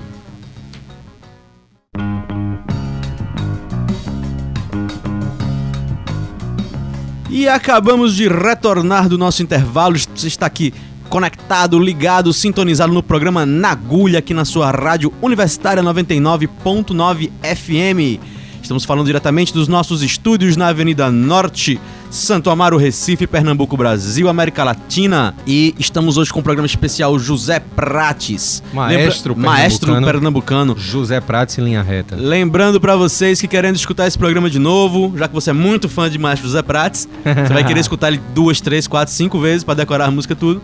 E 7.30 7.48
acabamos 7.48 8.16
de 8.16 8.28
retornar 8.28 9.08
do 9.08 9.18
nosso 9.18 9.44
intervalo. 9.44 9.96
Você 9.98 10.28
está 10.28 10.48
aqui 10.48 10.74
conectado, 11.10 11.80
ligado, 11.80 12.34
sintonizado 12.34 12.92
no 12.92 13.02
programa 13.02 13.46
Nagulha 13.46 14.20
aqui 14.20 14.34
na 14.34 14.46
sua 14.46 14.72
rádio 14.72 15.14
Universitária 15.22 15.82
99.9 15.82 17.30
FM. 17.42 18.39
Estamos 18.70 18.86
falando 18.86 19.08
diretamente 19.08 19.52
dos 19.52 19.68
nossos 19.68 20.04
estúdios 20.04 20.56
na 20.56 20.68
Avenida 20.68 21.10
Norte, 21.10 21.82
Santo 22.12 22.52
Amaro, 22.52 22.78
Recife, 22.78 23.26
Pernambuco, 23.26 23.76
Brasil, 23.76 24.30
América 24.30 24.64
Latina. 24.64 25.34
E 25.48 25.74
estamos 25.80 26.18
hoje 26.18 26.32
com 26.32 26.40
o 26.40 26.44
programa 26.44 26.68
especial 26.68 27.18
José 27.18 27.60
Prates. 27.60 28.62
Maestro 28.72 29.36
Maestro 29.36 29.88
pernambucano. 29.88 30.06
pernambucano. 30.06 30.76
José 30.78 31.20
Prates 31.20 31.58
em 31.58 31.64
linha 31.64 31.82
reta. 31.82 32.16
Lembrando 32.16 32.80
pra 32.80 32.96
vocês 32.96 33.42
que 33.42 33.48
querendo 33.48 33.76
escutar 33.76 34.06
esse 34.06 34.20
programa 34.20 34.52
de 34.52 34.60
novo, 34.60 35.18
já 35.18 35.28
que 35.28 35.34
você 35.34 35.50
é 35.50 35.54
muito 35.54 35.90
fã 35.90 36.08
de 36.08 36.20
Maestro 36.20 36.48
José 36.48 36.62
Prates, 36.62 37.10
você 37.24 37.52
vai 37.52 37.64
querer 37.64 37.80
escutar 37.82 38.10
ele 38.10 38.22
duas, 38.36 38.62
três, 38.62 38.86
quatro, 38.86 39.12
cinco 39.12 39.40
vezes 39.40 39.64
pra 39.64 39.74
decorar 39.74 40.06
a 40.06 40.12
música 40.12 40.36
tudo. 40.36 40.62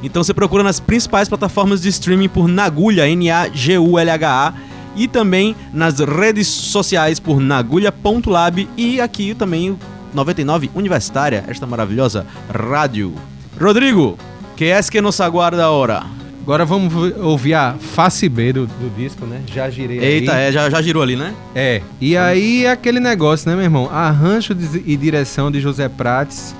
Então 0.00 0.22
você 0.22 0.32
procura 0.32 0.62
nas 0.62 0.78
principais 0.78 1.28
plataformas 1.28 1.82
de 1.82 1.88
streaming 1.88 2.28
por 2.28 2.46
Nagulha, 2.46 3.08
N-A-G-U-L-H-A, 3.08 4.54
e 4.98 5.06
também 5.06 5.54
nas 5.72 6.00
redes 6.00 6.48
sociais 6.48 7.20
por 7.20 7.40
nagulha.lab 7.40 8.68
e 8.76 9.00
aqui 9.00 9.34
também 9.34 9.70
o 9.70 9.78
99 10.12 10.70
Universitária, 10.74 11.44
esta 11.46 11.66
maravilhosa 11.66 12.26
rádio. 12.52 13.14
Rodrigo, 13.60 14.18
que 14.56 14.64
é 14.64 14.82
que 14.82 15.00
nos 15.00 15.20
aguarda 15.20 15.64
agora? 15.64 16.02
Agora 16.42 16.64
vamos 16.64 16.92
ouvir 17.18 17.54
a 17.54 17.74
face 17.74 18.28
B 18.28 18.52
do, 18.52 18.66
do 18.66 18.96
disco, 18.96 19.24
né? 19.26 19.42
Já 19.46 19.68
girei 19.70 19.98
Eita, 19.98 20.34
aí. 20.34 20.48
é, 20.48 20.52
já, 20.52 20.68
já 20.68 20.80
girou 20.80 21.02
ali, 21.02 21.14
né? 21.14 21.34
É, 21.54 21.82
e 22.00 22.16
aí 22.16 22.64
é 22.64 22.70
aquele 22.70 22.98
negócio, 22.98 23.48
né, 23.48 23.54
meu 23.54 23.64
irmão? 23.64 23.88
Arranjo 23.90 24.56
e 24.84 24.96
direção 24.96 25.50
de 25.50 25.60
José 25.60 25.88
Prates, 25.88 26.56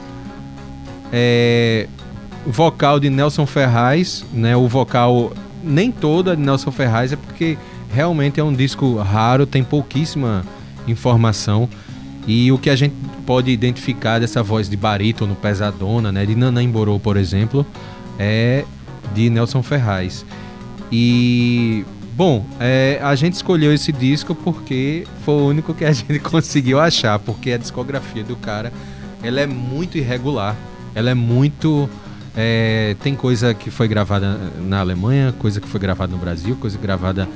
é, 1.11 1.89
vocal 2.47 3.01
de 3.01 3.09
Nelson 3.11 3.47
Ferraz, 3.47 4.25
né? 4.33 4.55
O 4.55 4.69
vocal 4.69 5.33
nem 5.65 5.91
todo 5.91 6.31
é 6.31 6.37
de 6.37 6.43
Nelson 6.43 6.71
Ferraz, 6.71 7.13
é 7.13 7.17
porque 7.17 7.57
realmente 7.93 8.41
é 8.41 8.45
um 8.45 8.53
disco 8.53 8.97
raro, 8.97 9.47
tem 9.47 9.63
pouquíssima 9.63 10.45
informação. 10.87 11.69
E 12.27 12.53
o 12.53 12.59
que 12.59 12.69
a 12.69 12.77
gente 12.77 12.95
pode 13.25 13.51
identificar 13.51 14.19
dessa 14.19 14.43
voz 14.43 14.69
de 14.69 14.77
barítono 14.77 15.35
pesadona, 15.35 16.13
né? 16.13 16.27
De 16.27 16.35
Nana 16.35 16.63
Emborô, 16.63 16.99
por 16.99 17.17
exemplo, 17.17 17.65
é 18.19 18.65
de 19.15 19.31
Nelson 19.31 19.63
Ferraz. 19.63 20.27
E 20.93 21.85
bom, 22.15 22.45
é, 22.61 22.99
a 23.03 23.15
gente 23.15 23.35
escolheu 23.35 23.73
esse 23.73 23.93
disco 23.93 24.35
porque 24.35 25.07
foi 25.25 25.35
o 25.35 25.47
único 25.47 25.73
que 25.73 25.85
a 25.85 25.93
gente 25.93 26.19
conseguiu 26.21 26.81
achar, 26.81 27.19
porque 27.19 27.53
a 27.53 27.59
discografia 27.59 28.25
do 28.25 28.37
cara 28.37 28.73
ela 29.23 29.41
é 29.41 29.47
muito 29.47 29.99
irregular, 29.99 30.57
ela 30.95 31.11
é 31.11 31.15
muito 31.15 31.89
é, 32.37 32.95
tem 33.03 33.15
coisa 33.15 33.53
que 33.53 33.71
foi 33.71 33.89
gravada 33.89 34.39
na 34.61 34.81
Alemanha, 34.81 35.35
coisa 35.39 35.61
que 35.61 35.67
foi 35.67 35.81
gravada 35.81 36.13
no 36.13 36.19
Brasil, 36.19 36.57
coisa 36.57 36.79
gravada 36.79 37.29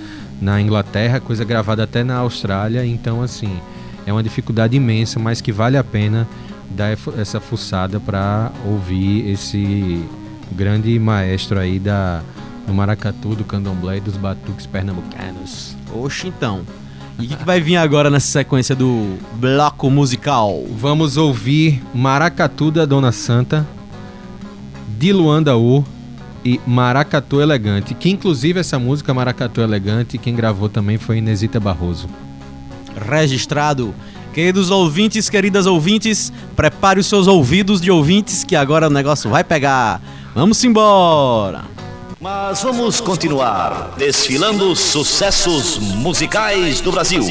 na 0.43 0.61
Inglaterra, 0.61 1.21
coisa 1.21 1.45
gravada 1.45 1.85
até 1.85 2.03
na 2.03 2.17
Austrália. 2.17 2.85
Então, 2.85 3.23
assim, 3.23 3.61
é 4.05 4.13
uma 4.13 4.23
dificuldade 4.23 4.77
imensa, 4.77 5.21
mas 5.21 5.41
que 5.41 5.53
vale 5.53 5.77
a 5.77 5.85
pena 5.85 6.27
dar 6.69 6.99
essa 7.17 7.39
fuçada 7.39 8.01
para 8.01 8.51
ouvir 8.67 9.31
esse 9.31 10.05
grande 10.51 10.99
maestro 10.99 11.61
aí 11.61 11.79
da, 11.79 12.23
do 12.67 12.75
maracatu, 12.75 13.37
do 13.37 13.45
candomblé 13.45 13.99
e 13.99 14.01
dos 14.01 14.17
batuques 14.17 14.67
pernambucanos. 14.67 15.77
Oxe, 15.95 16.27
então. 16.27 16.63
E 17.21 17.27
o 17.27 17.29
que, 17.29 17.37
que 17.37 17.45
vai 17.45 17.61
vir 17.61 17.77
agora 17.77 18.11
nessa 18.11 18.27
sequência 18.27 18.75
do 18.75 19.17
bloco 19.35 19.89
musical? 19.91 20.65
Vamos 20.77 21.17
ouvir 21.17 21.81
Maracatu 21.95 22.71
da 22.73 22.85
Dona 22.85 23.13
Santa, 23.13 23.67
de 24.99 25.13
Luanda 25.13 25.57
U 25.57 25.85
e 26.45 26.61
Maracatu 26.67 27.41
Elegante, 27.41 27.95
que 27.95 28.11
inclusive 28.11 28.61
essa 28.61 28.79
música 28.79 29.15
Maracatu 29.15 29.61
Elegante, 29.61 30.19
quem 30.19 30.35
gravou 30.35 30.69
também 30.69 30.99
foi 30.99 31.19
Inesita 31.19 31.61
Barroso. 31.61 32.09
Registrado. 33.09 33.95
Queridos 34.33 34.71
ouvintes, 34.71 35.29
queridas 35.29 35.67
ouvintes, 35.67 36.33
prepare 36.57 36.99
os 36.99 37.07
seus 37.07 37.27
ouvidos 37.27 37.81
de 37.81 37.91
ouvintes 37.91 38.45
que 38.45 38.57
agora 38.57 38.87
o 38.87 38.91
negócio 38.91 39.29
vai 39.29 39.45
pegar. 39.45 40.01
Vamos 40.35 40.63
embora. 40.65 41.65
Mas 42.19 42.63
vamos 42.63 43.01
continuar 43.01 43.95
desfilando 43.99 44.71
os 44.71 44.79
sucessos 44.79 45.77
musicais 45.79 46.81
do 46.81 46.93
Brasil. 46.93 47.23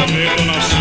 Nova 0.00 0.12
pra 0.46 0.79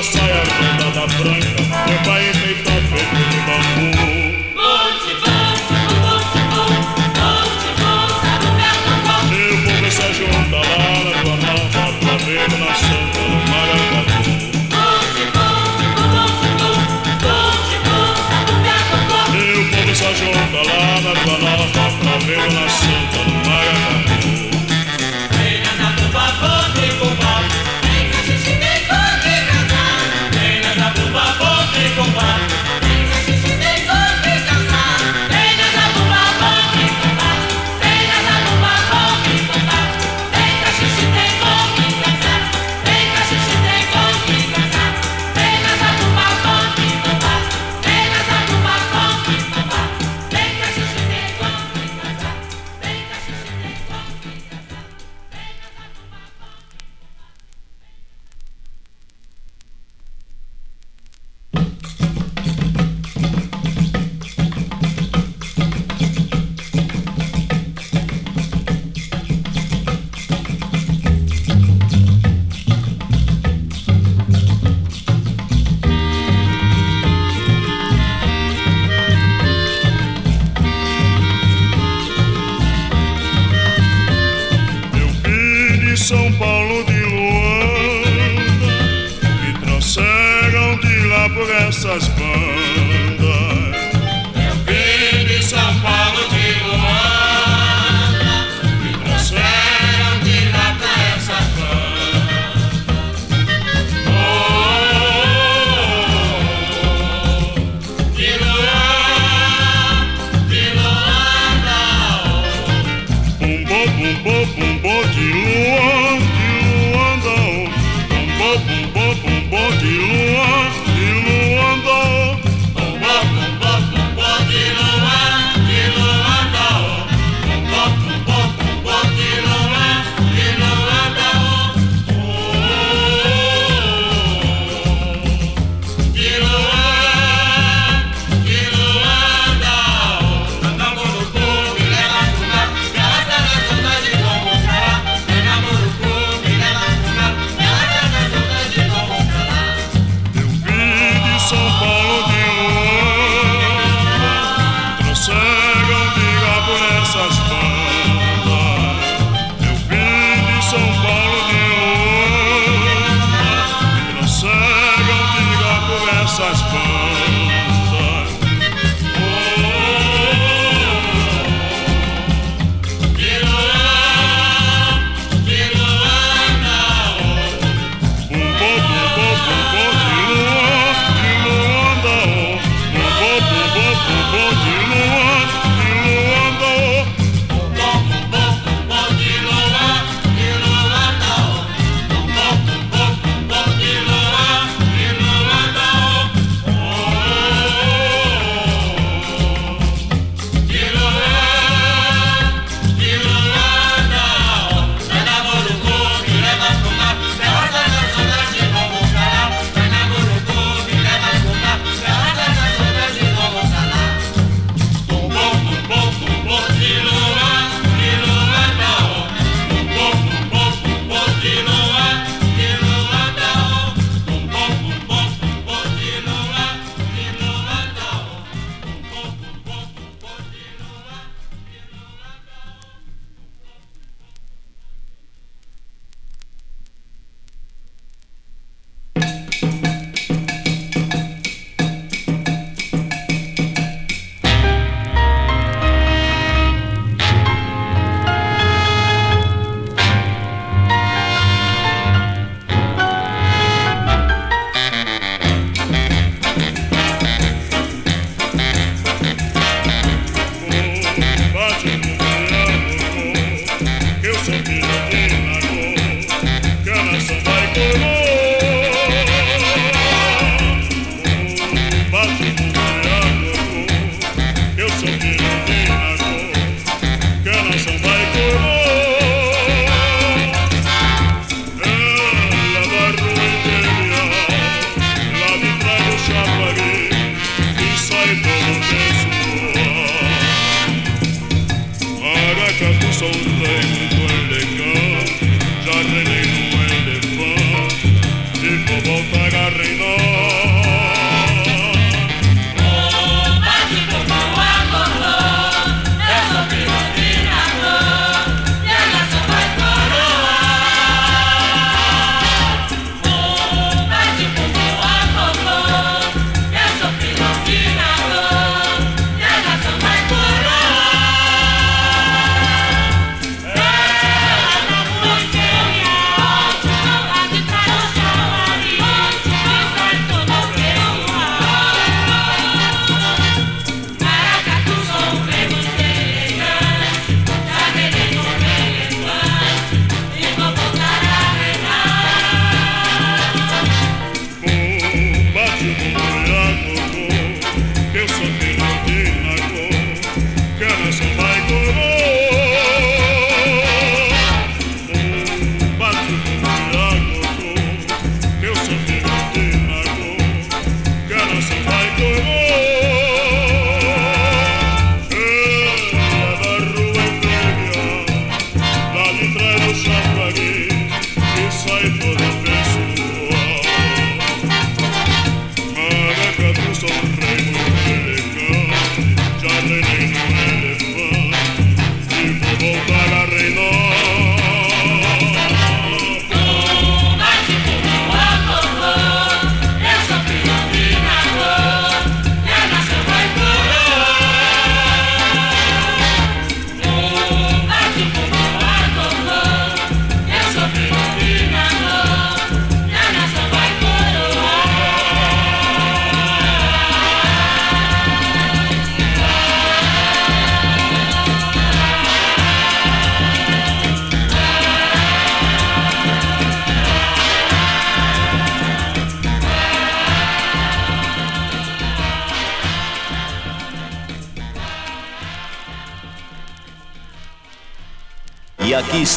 Tua 0.00 0.12
saia 0.12 0.42
rodada 0.44 1.06
branca 1.18 1.84
Teu 1.86 1.98
pai 2.06 2.30
enfeitado 2.30 2.69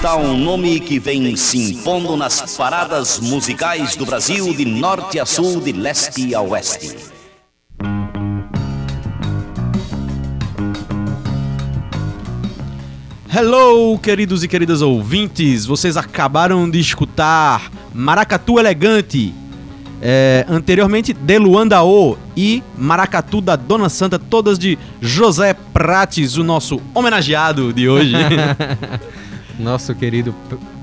está 0.03 0.17
um 0.17 0.37
nome 0.37 0.81
que 0.81 0.99
vem 0.99 1.33
se 1.37 1.71
impondo 1.71 2.17
nas 2.17 2.57
paradas 2.57 3.21
musicais 3.21 3.95
do 3.95 4.05
Brasil 4.05 4.53
de 4.53 4.65
norte 4.65 5.17
a 5.17 5.25
sul, 5.25 5.61
de 5.61 5.71
leste 5.71 6.35
a 6.35 6.41
oeste. 6.41 6.93
Hello, 13.33 13.97
queridos 13.97 14.43
e 14.43 14.49
queridas 14.49 14.81
ouvintes. 14.81 15.65
Vocês 15.65 15.95
acabaram 15.95 16.69
de 16.69 16.81
escutar 16.81 17.71
Maracatu 17.93 18.59
Elegante. 18.59 19.33
É, 20.01 20.45
anteriormente, 20.49 21.13
De 21.13 21.39
Luandaô 21.39 22.17
e 22.35 22.61
Maracatu 22.77 23.39
da 23.39 23.55
Dona 23.55 23.87
Santa, 23.87 24.19
todas 24.19 24.59
de 24.59 24.77
José 24.99 25.53
Prates, 25.53 26.35
o 26.35 26.43
nosso 26.43 26.81
homenageado 26.93 27.71
de 27.71 27.87
hoje. 27.87 28.11
Nosso 29.59 29.93
querido 29.95 30.33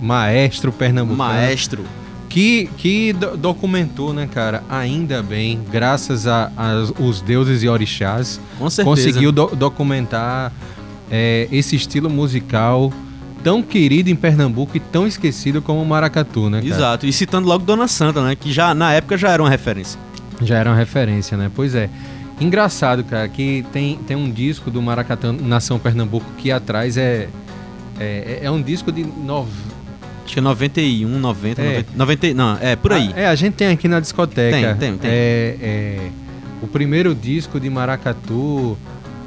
maestro 0.01 0.71
pernambucano. 0.73 1.17
Maestro. 1.31 1.85
Que, 2.29 2.71
que 2.77 3.13
do- 3.13 3.37
documentou, 3.37 4.13
né, 4.15 4.29
cara? 4.33 4.63
Ainda 4.71 5.21
bem, 5.23 5.61
graças 5.71 6.27
a, 6.29 6.51
a 6.57 6.75
os 7.03 7.21
deuses 7.21 7.63
e 7.65 7.69
orixás, 7.69 8.41
Com 8.57 8.71
certeza. 8.71 8.85
conseguiu 8.97 9.33
do- 9.33 9.49
documentar 9.57 10.53
é, 11.11 11.49
esse 11.51 11.75
estilo 11.75 12.09
musical 12.09 12.93
tão 13.43 13.63
querido 13.63 14.11
em 14.11 14.15
Pernambuco 14.15 14.77
e 14.77 14.81
tão 14.81 15.09
esquecido 15.09 15.61
como 15.61 15.83
o 15.83 15.87
maracatu, 15.87 16.49
né, 16.49 16.61
cara? 16.63 16.73
Exato. 16.73 17.07
E 17.07 17.13
citando 17.13 17.49
logo 17.49 17.65
Dona 17.65 17.89
Santa, 17.89 18.23
né? 18.23 18.37
Que 18.37 18.53
já 18.53 18.73
na 18.75 18.93
época 18.93 19.19
já 19.19 19.31
era 19.31 19.43
uma 19.43 19.51
referência. 19.51 19.99
Já 20.41 20.57
era 20.59 20.71
uma 20.71 20.77
referência, 20.77 21.37
né? 21.37 21.51
Pois 21.53 21.75
é. 21.75 21.91
Engraçado, 22.41 23.03
cara, 23.03 23.29
que 23.29 23.67
tem, 23.73 23.97
tem 24.07 24.17
um 24.17 24.31
disco 24.31 24.71
do 24.71 24.81
Maracatã 24.81 25.33
Nação 25.33 25.79
Pernambuco 25.81 26.25
que 26.39 26.51
atrás 26.53 26.97
é, 26.97 27.29
é, 28.01 28.41
é 28.43 28.51
um 28.51 28.61
disco 28.61 28.91
de 28.91 29.05
nove... 29.05 29.51
Acho 30.25 30.35
que 30.35 30.39
é 30.39 30.43
91, 30.43 31.19
90, 31.19 31.61
É. 31.61 31.65
90, 31.65 31.89
90 31.97 32.35
não, 32.35 32.59
é 32.61 32.77
por 32.77 32.93
aí. 32.93 33.11
Ah, 33.17 33.21
é, 33.21 33.27
a 33.27 33.35
gente 33.35 33.55
tem 33.55 33.69
aqui 33.69 33.89
na 33.89 33.99
discoteca. 33.99 34.57
Tem, 34.57 34.77
tem, 34.77 34.99
tem. 34.99 35.11
É, 35.11 35.57
é, 35.61 36.11
o 36.63 36.69
primeiro 36.69 37.15
disco 37.15 37.59
de 37.59 37.69
maracatu 37.69 38.79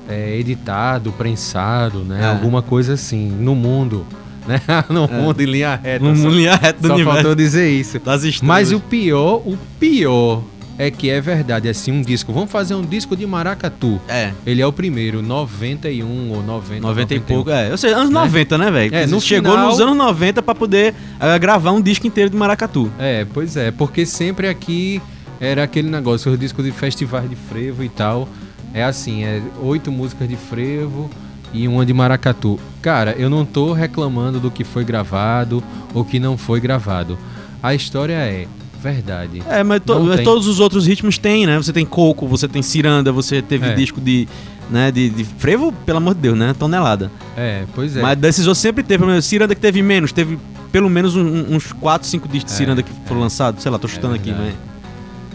é, 0.08 0.38
editado, 0.38 1.12
prensado, 1.12 2.00
né? 2.00 2.22
É. 2.22 2.26
Alguma 2.28 2.62
coisa 2.62 2.94
assim, 2.94 3.30
no 3.30 3.56
mundo. 3.56 4.06
Né? 4.46 4.60
no 4.90 5.08
mundo 5.08 5.42
em 5.42 5.46
linha 5.46 5.80
reta. 5.82 6.04
No 6.04 6.14
só, 6.18 6.28
linha 6.28 6.58
reta 6.58 6.82
do 6.82 6.88
só 6.90 6.96
universo. 6.96 7.16
faltou 7.16 7.34
dizer 7.34 7.70
isso. 7.70 7.98
Das 8.00 8.26
estrelas. 8.26 8.42
Mas 8.42 8.72
o 8.74 8.80
pior, 8.82 9.38
o 9.38 9.58
pior 9.80 10.44
é 10.78 10.90
que 10.92 11.10
é 11.10 11.20
verdade. 11.22 11.68
Assim, 11.70 11.92
um 11.92 12.02
disco. 12.02 12.32
Vamos 12.34 12.52
fazer 12.52 12.76
um 12.76 12.82
disco 12.84 13.16
de 13.16 13.26
maracatu. 13.28 14.00
É. 14.08 14.32
Ele 14.46 14.62
é 14.62 14.68
o 14.68 14.74
primeiro, 14.74 15.22
91 15.22 16.32
ou 16.32 16.44
90. 16.44 16.82
90 16.82 17.14
e 17.14 17.18
91. 17.20 17.22
pouco, 17.36 17.50
é. 17.52 17.72
Ou 17.72 17.78
seja, 17.78 17.96
anos 17.98 18.10
Né? 18.10 18.20
90, 18.22 18.58
né, 18.58 18.72
velho? 18.72 18.96
É, 18.96 19.06
no 19.06 19.22
Chegou 19.22 19.52
final- 19.52 19.68
nos 19.70 19.80
anos 19.80 19.96
90 19.96 20.42
pra 20.42 20.56
poder 20.56 20.94
eh, 21.20 21.40
gravar 21.40 21.72
um 21.72 21.82
disco 21.82 22.08
inteiro 22.08 22.30
de 22.30 22.36
maracatu. 22.38 22.92
É, 23.00 23.26
pois 23.34 23.56
é, 23.56 23.72
porque 23.72 24.06
sempre 24.06 24.48
aqui 24.48 25.02
era 25.40 25.64
aquele 25.64 25.90
negócio, 25.90 26.32
os 26.32 26.40
discos 26.40 26.64
de 26.66 26.72
festivais 26.72 27.30
de 27.30 27.36
frevo 27.36 27.84
e 27.84 27.90
tal. 27.90 28.28
É 28.74 28.84
assim, 28.84 29.24
é 29.24 29.42
oito 29.62 29.92
músicas 29.92 30.28
de 30.28 30.36
frevo 30.36 31.10
e 31.54 31.68
uma 31.68 31.86
de 31.86 31.94
maracatu. 31.94 32.60
Cara, 32.82 33.12
eu 33.20 33.30
não 33.30 33.46
tô 33.46 33.72
reclamando 33.74 34.40
do 34.40 34.50
que 34.50 34.64
foi 34.64 34.84
gravado 34.84 35.64
ou 35.94 36.04
que 36.04 36.20
não 36.20 36.36
foi 36.38 36.60
gravado. 36.60 37.18
A 37.62 37.76
história 37.76 38.14
é 38.16 38.48
verdade. 38.84 39.42
É, 39.50 39.64
mas, 39.64 39.82
to- 39.84 40.00
mas 40.02 40.22
todos 40.22 40.46
os 40.48 40.60
outros 40.60 40.86
ritmos 40.86 41.18
tem, 41.18 41.46
né? 41.48 41.58
Você 41.58 41.72
tem 41.72 41.86
coco, 41.86 42.28
você 42.28 42.48
tem 42.48 42.62
ciranda, 42.62 43.12
você 43.12 43.42
teve 43.42 43.66
É. 43.68 43.74
disco 43.74 44.02
de, 44.02 44.28
né, 44.70 44.92
de, 44.92 45.10
de 45.10 45.24
frevo, 45.24 45.72
pelo 45.86 45.98
amor 46.00 46.14
de 46.16 46.22
Deus, 46.22 46.38
né? 46.38 46.54
Tonelada. 46.58 47.10
É, 47.38 47.64
pois 47.74 47.96
é. 47.96 48.02
Mas 48.02 48.18
desses 48.18 48.46
outros 48.46 48.62
sempre 48.62 48.84
teve, 48.84 49.00
pelo 49.00 49.10
menos, 49.12 49.26
ciranda 49.26 49.56
que 49.56 49.62
teve 49.62 49.82
menos, 49.82 50.12
teve 50.12 50.38
pelo 50.72 50.90
menos 50.90 51.16
um- 51.16 51.56
uns 51.56 51.72
4, 51.72 52.08
5 52.08 52.28
discos 52.28 52.52
de 52.52 52.56
É, 52.56 52.58
ciranda 52.58 52.84
que 52.84 52.92
foram 53.06 53.22
lançados, 53.22 53.62
sei 53.64 53.72
lá, 53.72 53.78
tô 53.80 53.88
chutando 53.88 54.16
aqui, 54.16 54.32
mas... 54.32 54.54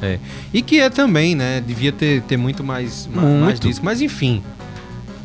É. 0.01 0.19
E 0.55 0.63
que 0.63 0.79
é 0.79 0.89
também, 0.91 1.35
né? 1.35 1.61
Devia 1.67 1.91
ter, 1.91 2.23
ter 2.23 2.37
muito 2.37 2.63
mais, 2.63 3.09
ma- 3.13 3.23
mais 3.23 3.41
Muito. 3.45 3.67
disso. 3.69 3.81
Mas 3.83 4.01
enfim. 4.01 4.43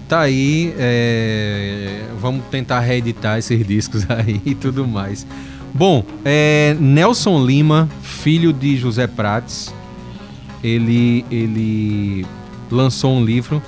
Tá 0.09 0.21
aí. 0.21 0.73
é, 0.77 2.01
Vamos 2.19 2.43
tentar 2.49 2.79
reeditar 2.79 3.37
esses 3.37 3.63
discos 3.67 4.05
aí 4.09 4.41
e 4.45 4.55
tudo 4.55 4.87
mais. 4.87 5.25
Bom, 5.73 6.05
é, 6.23 6.77
Nelson 6.79 7.43
Lima, 7.43 7.89
filho 8.03 8.53
de 8.53 8.77
José 8.77 9.07
Prates, 9.07 9.73
ele, 10.63 11.25
ele 11.31 12.25
lançou 12.69 13.15
um 13.15 13.25
livro 13.25 13.59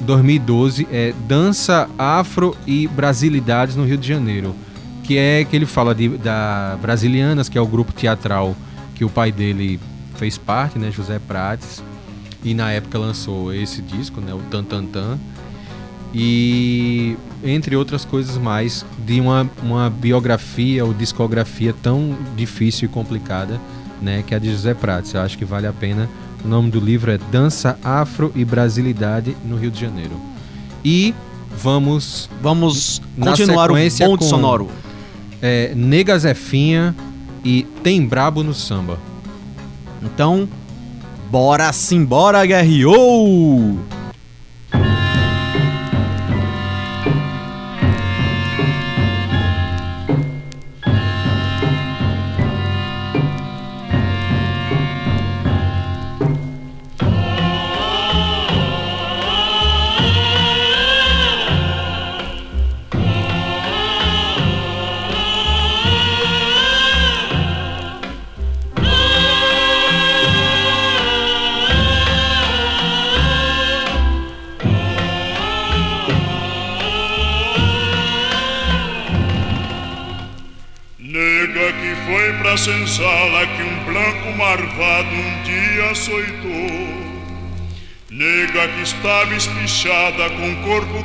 2012, 0.00 0.88
é 0.90 1.12
Dança 1.26 1.88
Afro 1.98 2.56
e 2.66 2.88
Brasilidades 2.88 3.76
no 3.76 3.84
Rio 3.84 3.98
de 3.98 4.08
Janeiro, 4.08 4.54
que 5.04 5.18
é 5.18 5.44
que 5.44 5.54
ele 5.54 5.66
fala 5.66 5.94
de, 5.94 6.08
da 6.08 6.78
Brasilianas, 6.80 7.48
que 7.48 7.58
é 7.58 7.60
o 7.60 7.66
grupo 7.66 7.92
teatral 7.92 8.56
que 8.94 9.04
o 9.04 9.10
pai 9.10 9.30
dele 9.30 9.78
fez 10.16 10.38
parte, 10.38 10.78
né, 10.78 10.90
José 10.90 11.18
Prates, 11.18 11.82
e 12.42 12.54
na 12.54 12.72
época 12.72 12.98
lançou 12.98 13.52
esse 13.52 13.82
disco, 13.82 14.20
né, 14.20 14.32
o 14.32 14.40
Tan 14.50 14.64
Tan 14.64 14.86
Tan, 14.86 15.18
e 16.14 17.16
entre 17.44 17.76
outras 17.76 18.04
coisas 18.04 18.36
mais 18.36 18.84
de 19.06 19.20
uma, 19.20 19.48
uma 19.62 19.88
biografia 19.90 20.84
ou 20.84 20.92
discografia 20.92 21.74
tão 21.82 22.16
difícil 22.36 22.86
e 22.86 22.88
complicada, 22.88 23.60
né, 24.02 24.22
que 24.26 24.34
é 24.34 24.36
a 24.36 24.40
de 24.40 24.50
José 24.50 24.74
Prates. 24.74 25.14
Eu 25.14 25.20
acho 25.20 25.36
que 25.38 25.44
vale 25.44 25.66
a 25.66 25.72
pena. 25.72 26.08
O 26.44 26.48
nome 26.48 26.70
do 26.70 26.78
livro 26.80 27.10
é 27.10 27.18
Dança 27.32 27.78
Afro 27.82 28.30
e 28.34 28.44
Brasilidade 28.44 29.36
no 29.44 29.56
Rio 29.56 29.70
de 29.70 29.80
Janeiro. 29.80 30.12
E 30.84 31.14
vamos 31.60 32.30
Vamos 32.40 33.02
continuar 33.18 33.70
o 33.70 33.74
bonde 33.74 33.90
com- 33.98 34.20
sonoro. 34.24 34.68
é, 35.42 35.72
Nega 35.74 36.16
Zefinha 36.18 36.94
e 37.44 37.64
Tem 37.82 38.06
Brabo 38.06 38.42
no 38.44 38.54
Samba. 38.54 38.98
Então, 40.00 40.48
bora 41.30 41.72
simbora, 41.72 42.46
guerreou! 42.46 43.76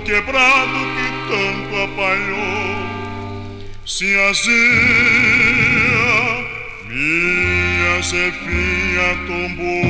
Quebrado 0.04 0.80
que 0.95 1.08
tanto 1.30 1.74
apanhou. 1.84 2.84
Sinhazinha, 3.86 4.64
minha 6.88 8.01
Zefinha 8.01 9.10
tombou. 9.28 9.82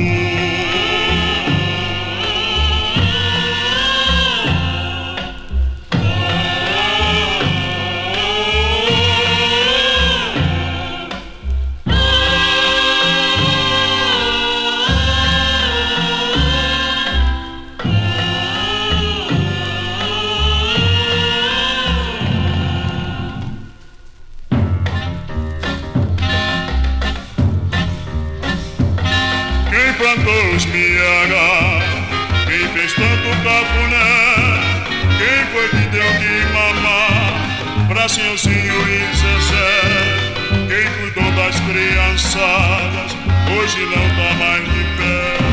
Foi 35.54 35.68
que 35.68 35.86
deu 35.86 36.12
de 36.18 36.52
mamar 36.52 37.86
pra 37.86 38.08
Senhorzinho 38.08 38.74
e 38.88 39.14
Zezé? 39.14 40.34
Quem 40.68 40.90
cuidou 40.98 41.30
das 41.32 41.60
criançadas? 41.60 43.16
Hoje 43.56 43.86
não 43.86 44.02
tá 44.16 44.34
mais 44.34 44.64
de 44.64 44.84
pé. 44.96 45.43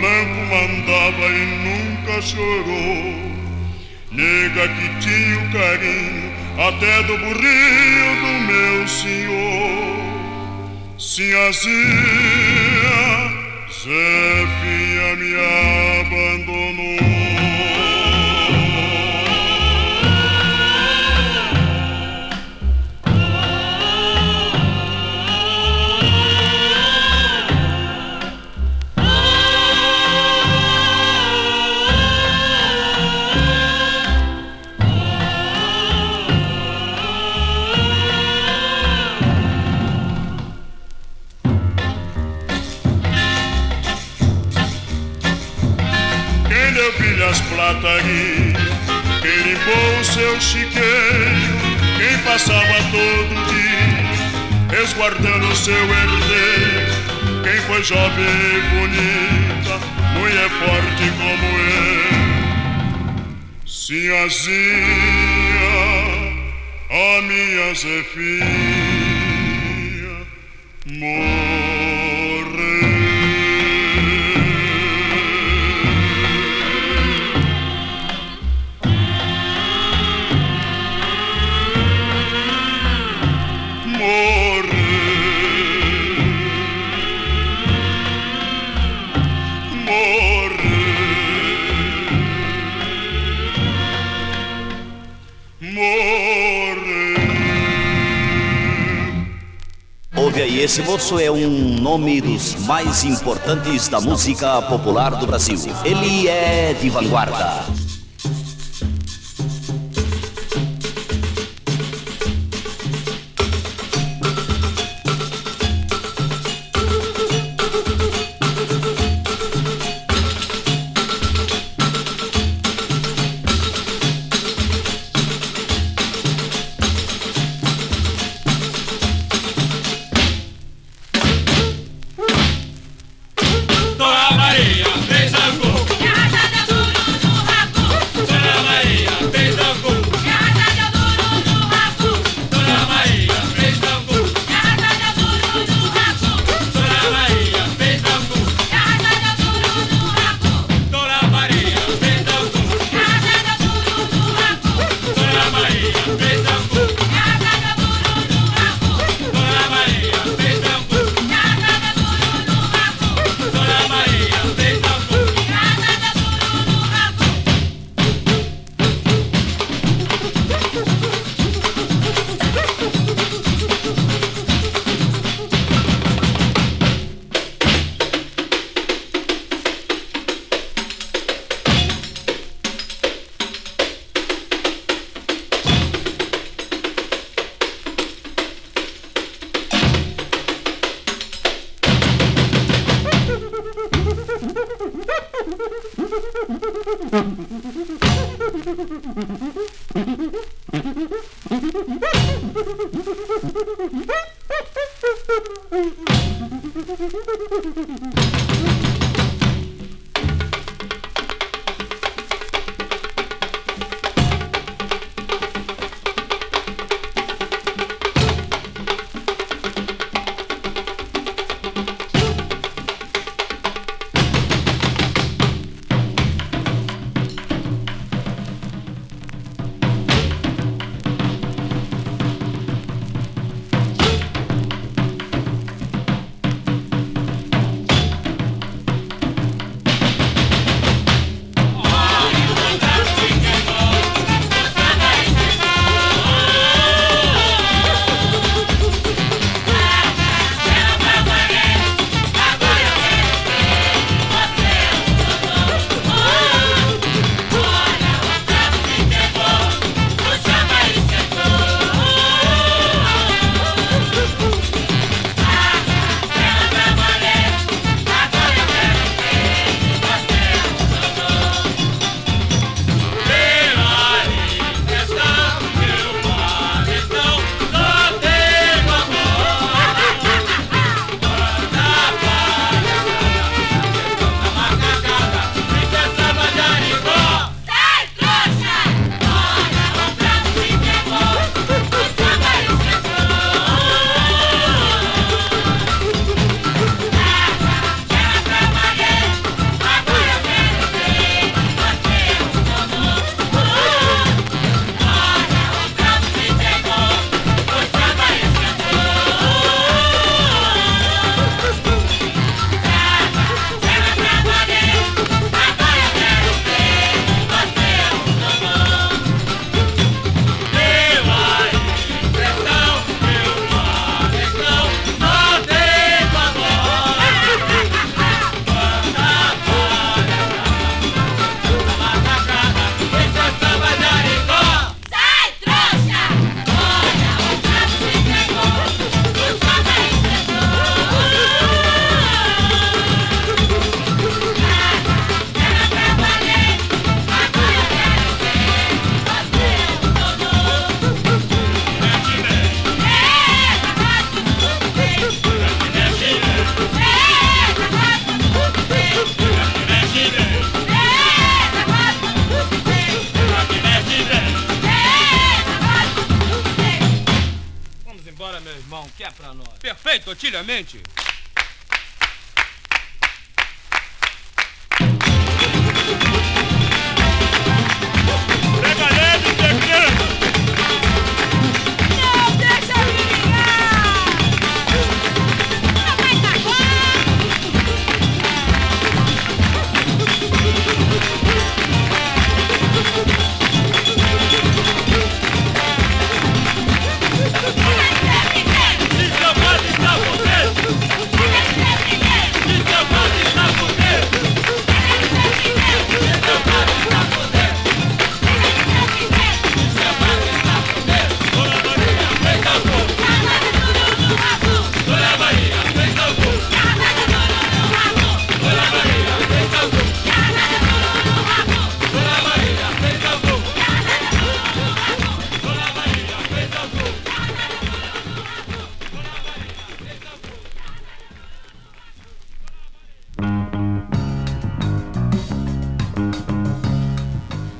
Branco 0.00 0.40
mandava 0.50 1.26
e 1.26 1.46
nunca 1.64 2.22
chorou. 2.22 3.26
Nega 4.12 4.68
que 4.68 4.88
tinha 5.00 5.38
o 5.38 5.52
carinho 5.52 6.32
até 6.58 7.02
do 7.02 7.18
burrinho 7.18 8.16
do 8.22 8.32
meu 8.46 8.88
senhor. 8.88 9.96
Sinhazinha, 10.98 11.76
Zefinha 13.70 15.16
me 15.16 15.34
abandonou. 16.00 17.15
Limpou 49.56 50.00
o 50.00 50.04
seu 50.04 50.40
chiqueiro, 50.40 51.56
quem 51.98 52.18
passava 52.24 52.74
todo 52.90 53.34
dia, 53.50 54.76
resguardando 54.76 55.54
seu 55.56 55.74
herdeiro, 55.74 56.92
quem 57.42 57.60
foi 57.62 57.82
jovem 57.82 58.24
e 58.24 58.60
bonita, 58.74 59.78
mulher 60.18 60.48
forte 60.50 61.10
como 61.16 61.46
eu. 61.58 62.16
Sinhazinha, 63.66 64.56
a 66.90 67.22
minha 67.22 67.74
Zefinha, 67.74 68.46
morreu. 70.86 71.45
Esse 100.76 100.82
moço 100.82 101.18
é 101.18 101.30
um 101.30 101.80
nome 101.80 102.20
dos 102.20 102.54
mais 102.66 103.02
importantes 103.02 103.88
da 103.88 103.98
música 103.98 104.60
popular 104.60 105.16
do 105.16 105.26
Brasil. 105.26 105.56
Ele 105.82 106.28
é 106.28 106.74
de 106.74 106.90
vanguarda. 106.90 107.75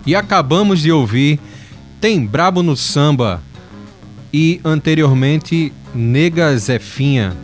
E 0.07 0.15
acabamos 0.15 0.81
de 0.81 0.93
ouvir 0.93 1.41
Tem 2.01 2.25
Brabo 2.25 2.63
no 2.63 2.77
Samba 2.77 3.43
e 4.33 4.61
anteriormente 4.65 5.73
Nega 5.93 6.57
Zefinha. 6.57 7.37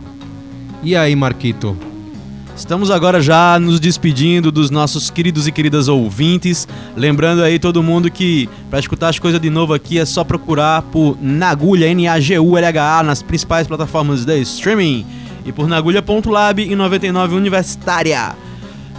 E 0.81 0.95
aí, 0.95 1.15
Marquito? 1.15 1.75
Estamos 2.55 2.91
agora 2.91 3.19
já 3.19 3.59
nos 3.59 3.79
despedindo 3.79 4.51
dos 4.51 4.69
nossos 4.69 5.09
queridos 5.09 5.47
e 5.47 5.51
queridas 5.51 5.87
ouvintes. 5.87 6.67
Lembrando 6.95 7.41
aí 7.41 7.57
todo 7.57 7.81
mundo 7.81 8.11
que 8.11 8.47
para 8.69 8.79
escutar 8.79 9.09
as 9.09 9.17
coisas 9.17 9.41
de 9.41 9.49
novo 9.49 9.73
aqui 9.73 9.97
é 9.97 10.05
só 10.05 10.23
procurar 10.23 10.83
por 10.83 11.17
Nagulha, 11.19 11.87
N-A-G-U-L-H-A, 11.87 13.03
nas 13.03 13.23
principais 13.23 13.67
plataformas 13.67 14.23
de 14.23 14.39
streaming. 14.41 15.05
E 15.45 15.51
por 15.51 15.67
Nagulha.lab 15.67 16.61
e 16.61 16.75
99 16.75 17.35
Universitária 17.35 18.35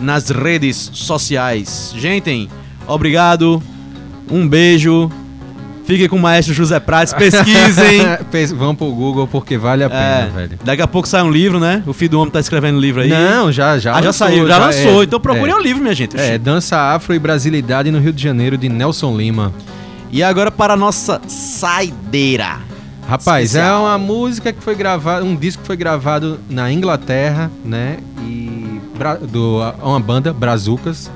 nas 0.01 0.31
redes 0.31 0.91
sociais. 0.93 1.95
Gente, 1.97 2.51
obrigado, 2.87 3.63
um 4.31 4.47
beijo. 4.49 5.11
Fiquem 5.87 6.09
com 6.09 6.17
o 6.17 6.19
maestro 6.19 6.55
José 6.55 6.81
Prates, 6.81 7.13
pesquisem. 7.13 8.01
Pes- 8.33 8.51
Vamos 8.53 8.77
pro 8.77 8.87
Google 8.91 9.27
porque 9.29 9.59
vale 9.59 9.85
a 9.85 9.91
pena, 9.91 10.01
É, 10.03 10.31
velho. 10.35 10.59
daqui 10.65 10.81
a 10.81 10.87
pouco 10.87 11.07
sai 11.07 11.23
um 11.23 11.31
livro, 11.31 11.61
né? 11.61 11.83
O 11.87 11.93
filho 11.93 12.13
do 12.13 12.21
homem 12.21 12.31
tá 12.33 12.41
escrevendo 12.41 12.81
livro 12.81 13.03
aí. 13.03 13.11
Não, 13.11 13.53
já, 13.53 13.79
já. 13.79 13.93
ah, 13.93 13.97
já 14.01 14.07
lançou, 14.07 14.27
saiu, 14.27 14.49
já, 14.49 14.57
lançou. 14.59 15.03
é, 15.03 15.05
então 15.05 15.21
procurem 15.21 15.53
é. 15.53 15.55
o 15.55 15.61
livro, 15.61 15.83
minha 15.83 15.95
gente. 15.95 16.19
É, 16.19 16.39
Dança 16.39 16.79
Afro 16.79 17.15
e 17.15 17.19
Brasilidade 17.19 17.91
no 17.91 17.99
Rio 17.99 18.15
de 18.15 18.23
Janeiro, 18.23 18.57
de 18.57 18.67
Nelson 18.71 19.15
Lima. 19.15 19.53
E 20.11 20.23
agora 20.23 20.51
para 20.51 20.73
a 20.73 20.77
nossa 20.77 21.21
saideira. 21.29 22.61
Rapaz, 23.07 23.47
Especial. 23.51 23.85
é 23.85 23.89
uma 23.91 23.99
música 23.99 24.53
que 24.55 24.63
foi 24.63 24.75
gravada, 24.75 25.23
um 25.23 25.37
disco 25.37 25.61
que 25.61 25.67
foi 25.67 25.77
gravado 25.77 26.41
na 26.49 26.73
Inglaterra, 26.73 27.51
né? 27.63 27.99
E 28.27 28.81
do 29.31 29.59
uma 29.83 30.01
banda 30.01 30.33
Brazucas. 30.33 31.11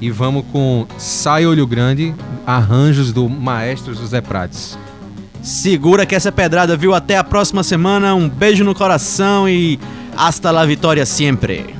E 0.00 0.10
vamos 0.10 0.44
com 0.50 0.86
Sai 0.96 1.44
Olho 1.46 1.66
Grande, 1.66 2.14
arranjos 2.46 3.12
do 3.12 3.28
maestro 3.28 3.94
José 3.94 4.20
Prates. 4.20 4.78
Segura 5.42 6.06
que 6.06 6.14
essa 6.14 6.28
é 6.28 6.32
pedrada, 6.32 6.76
viu? 6.76 6.94
Até 6.94 7.16
a 7.16 7.24
próxima 7.24 7.62
semana. 7.62 8.14
Um 8.14 8.28
beijo 8.28 8.64
no 8.64 8.74
coração 8.74 9.48
e 9.48 9.78
hasta 10.16 10.50
la 10.50 10.64
vitória 10.64 11.04
sempre. 11.04 11.79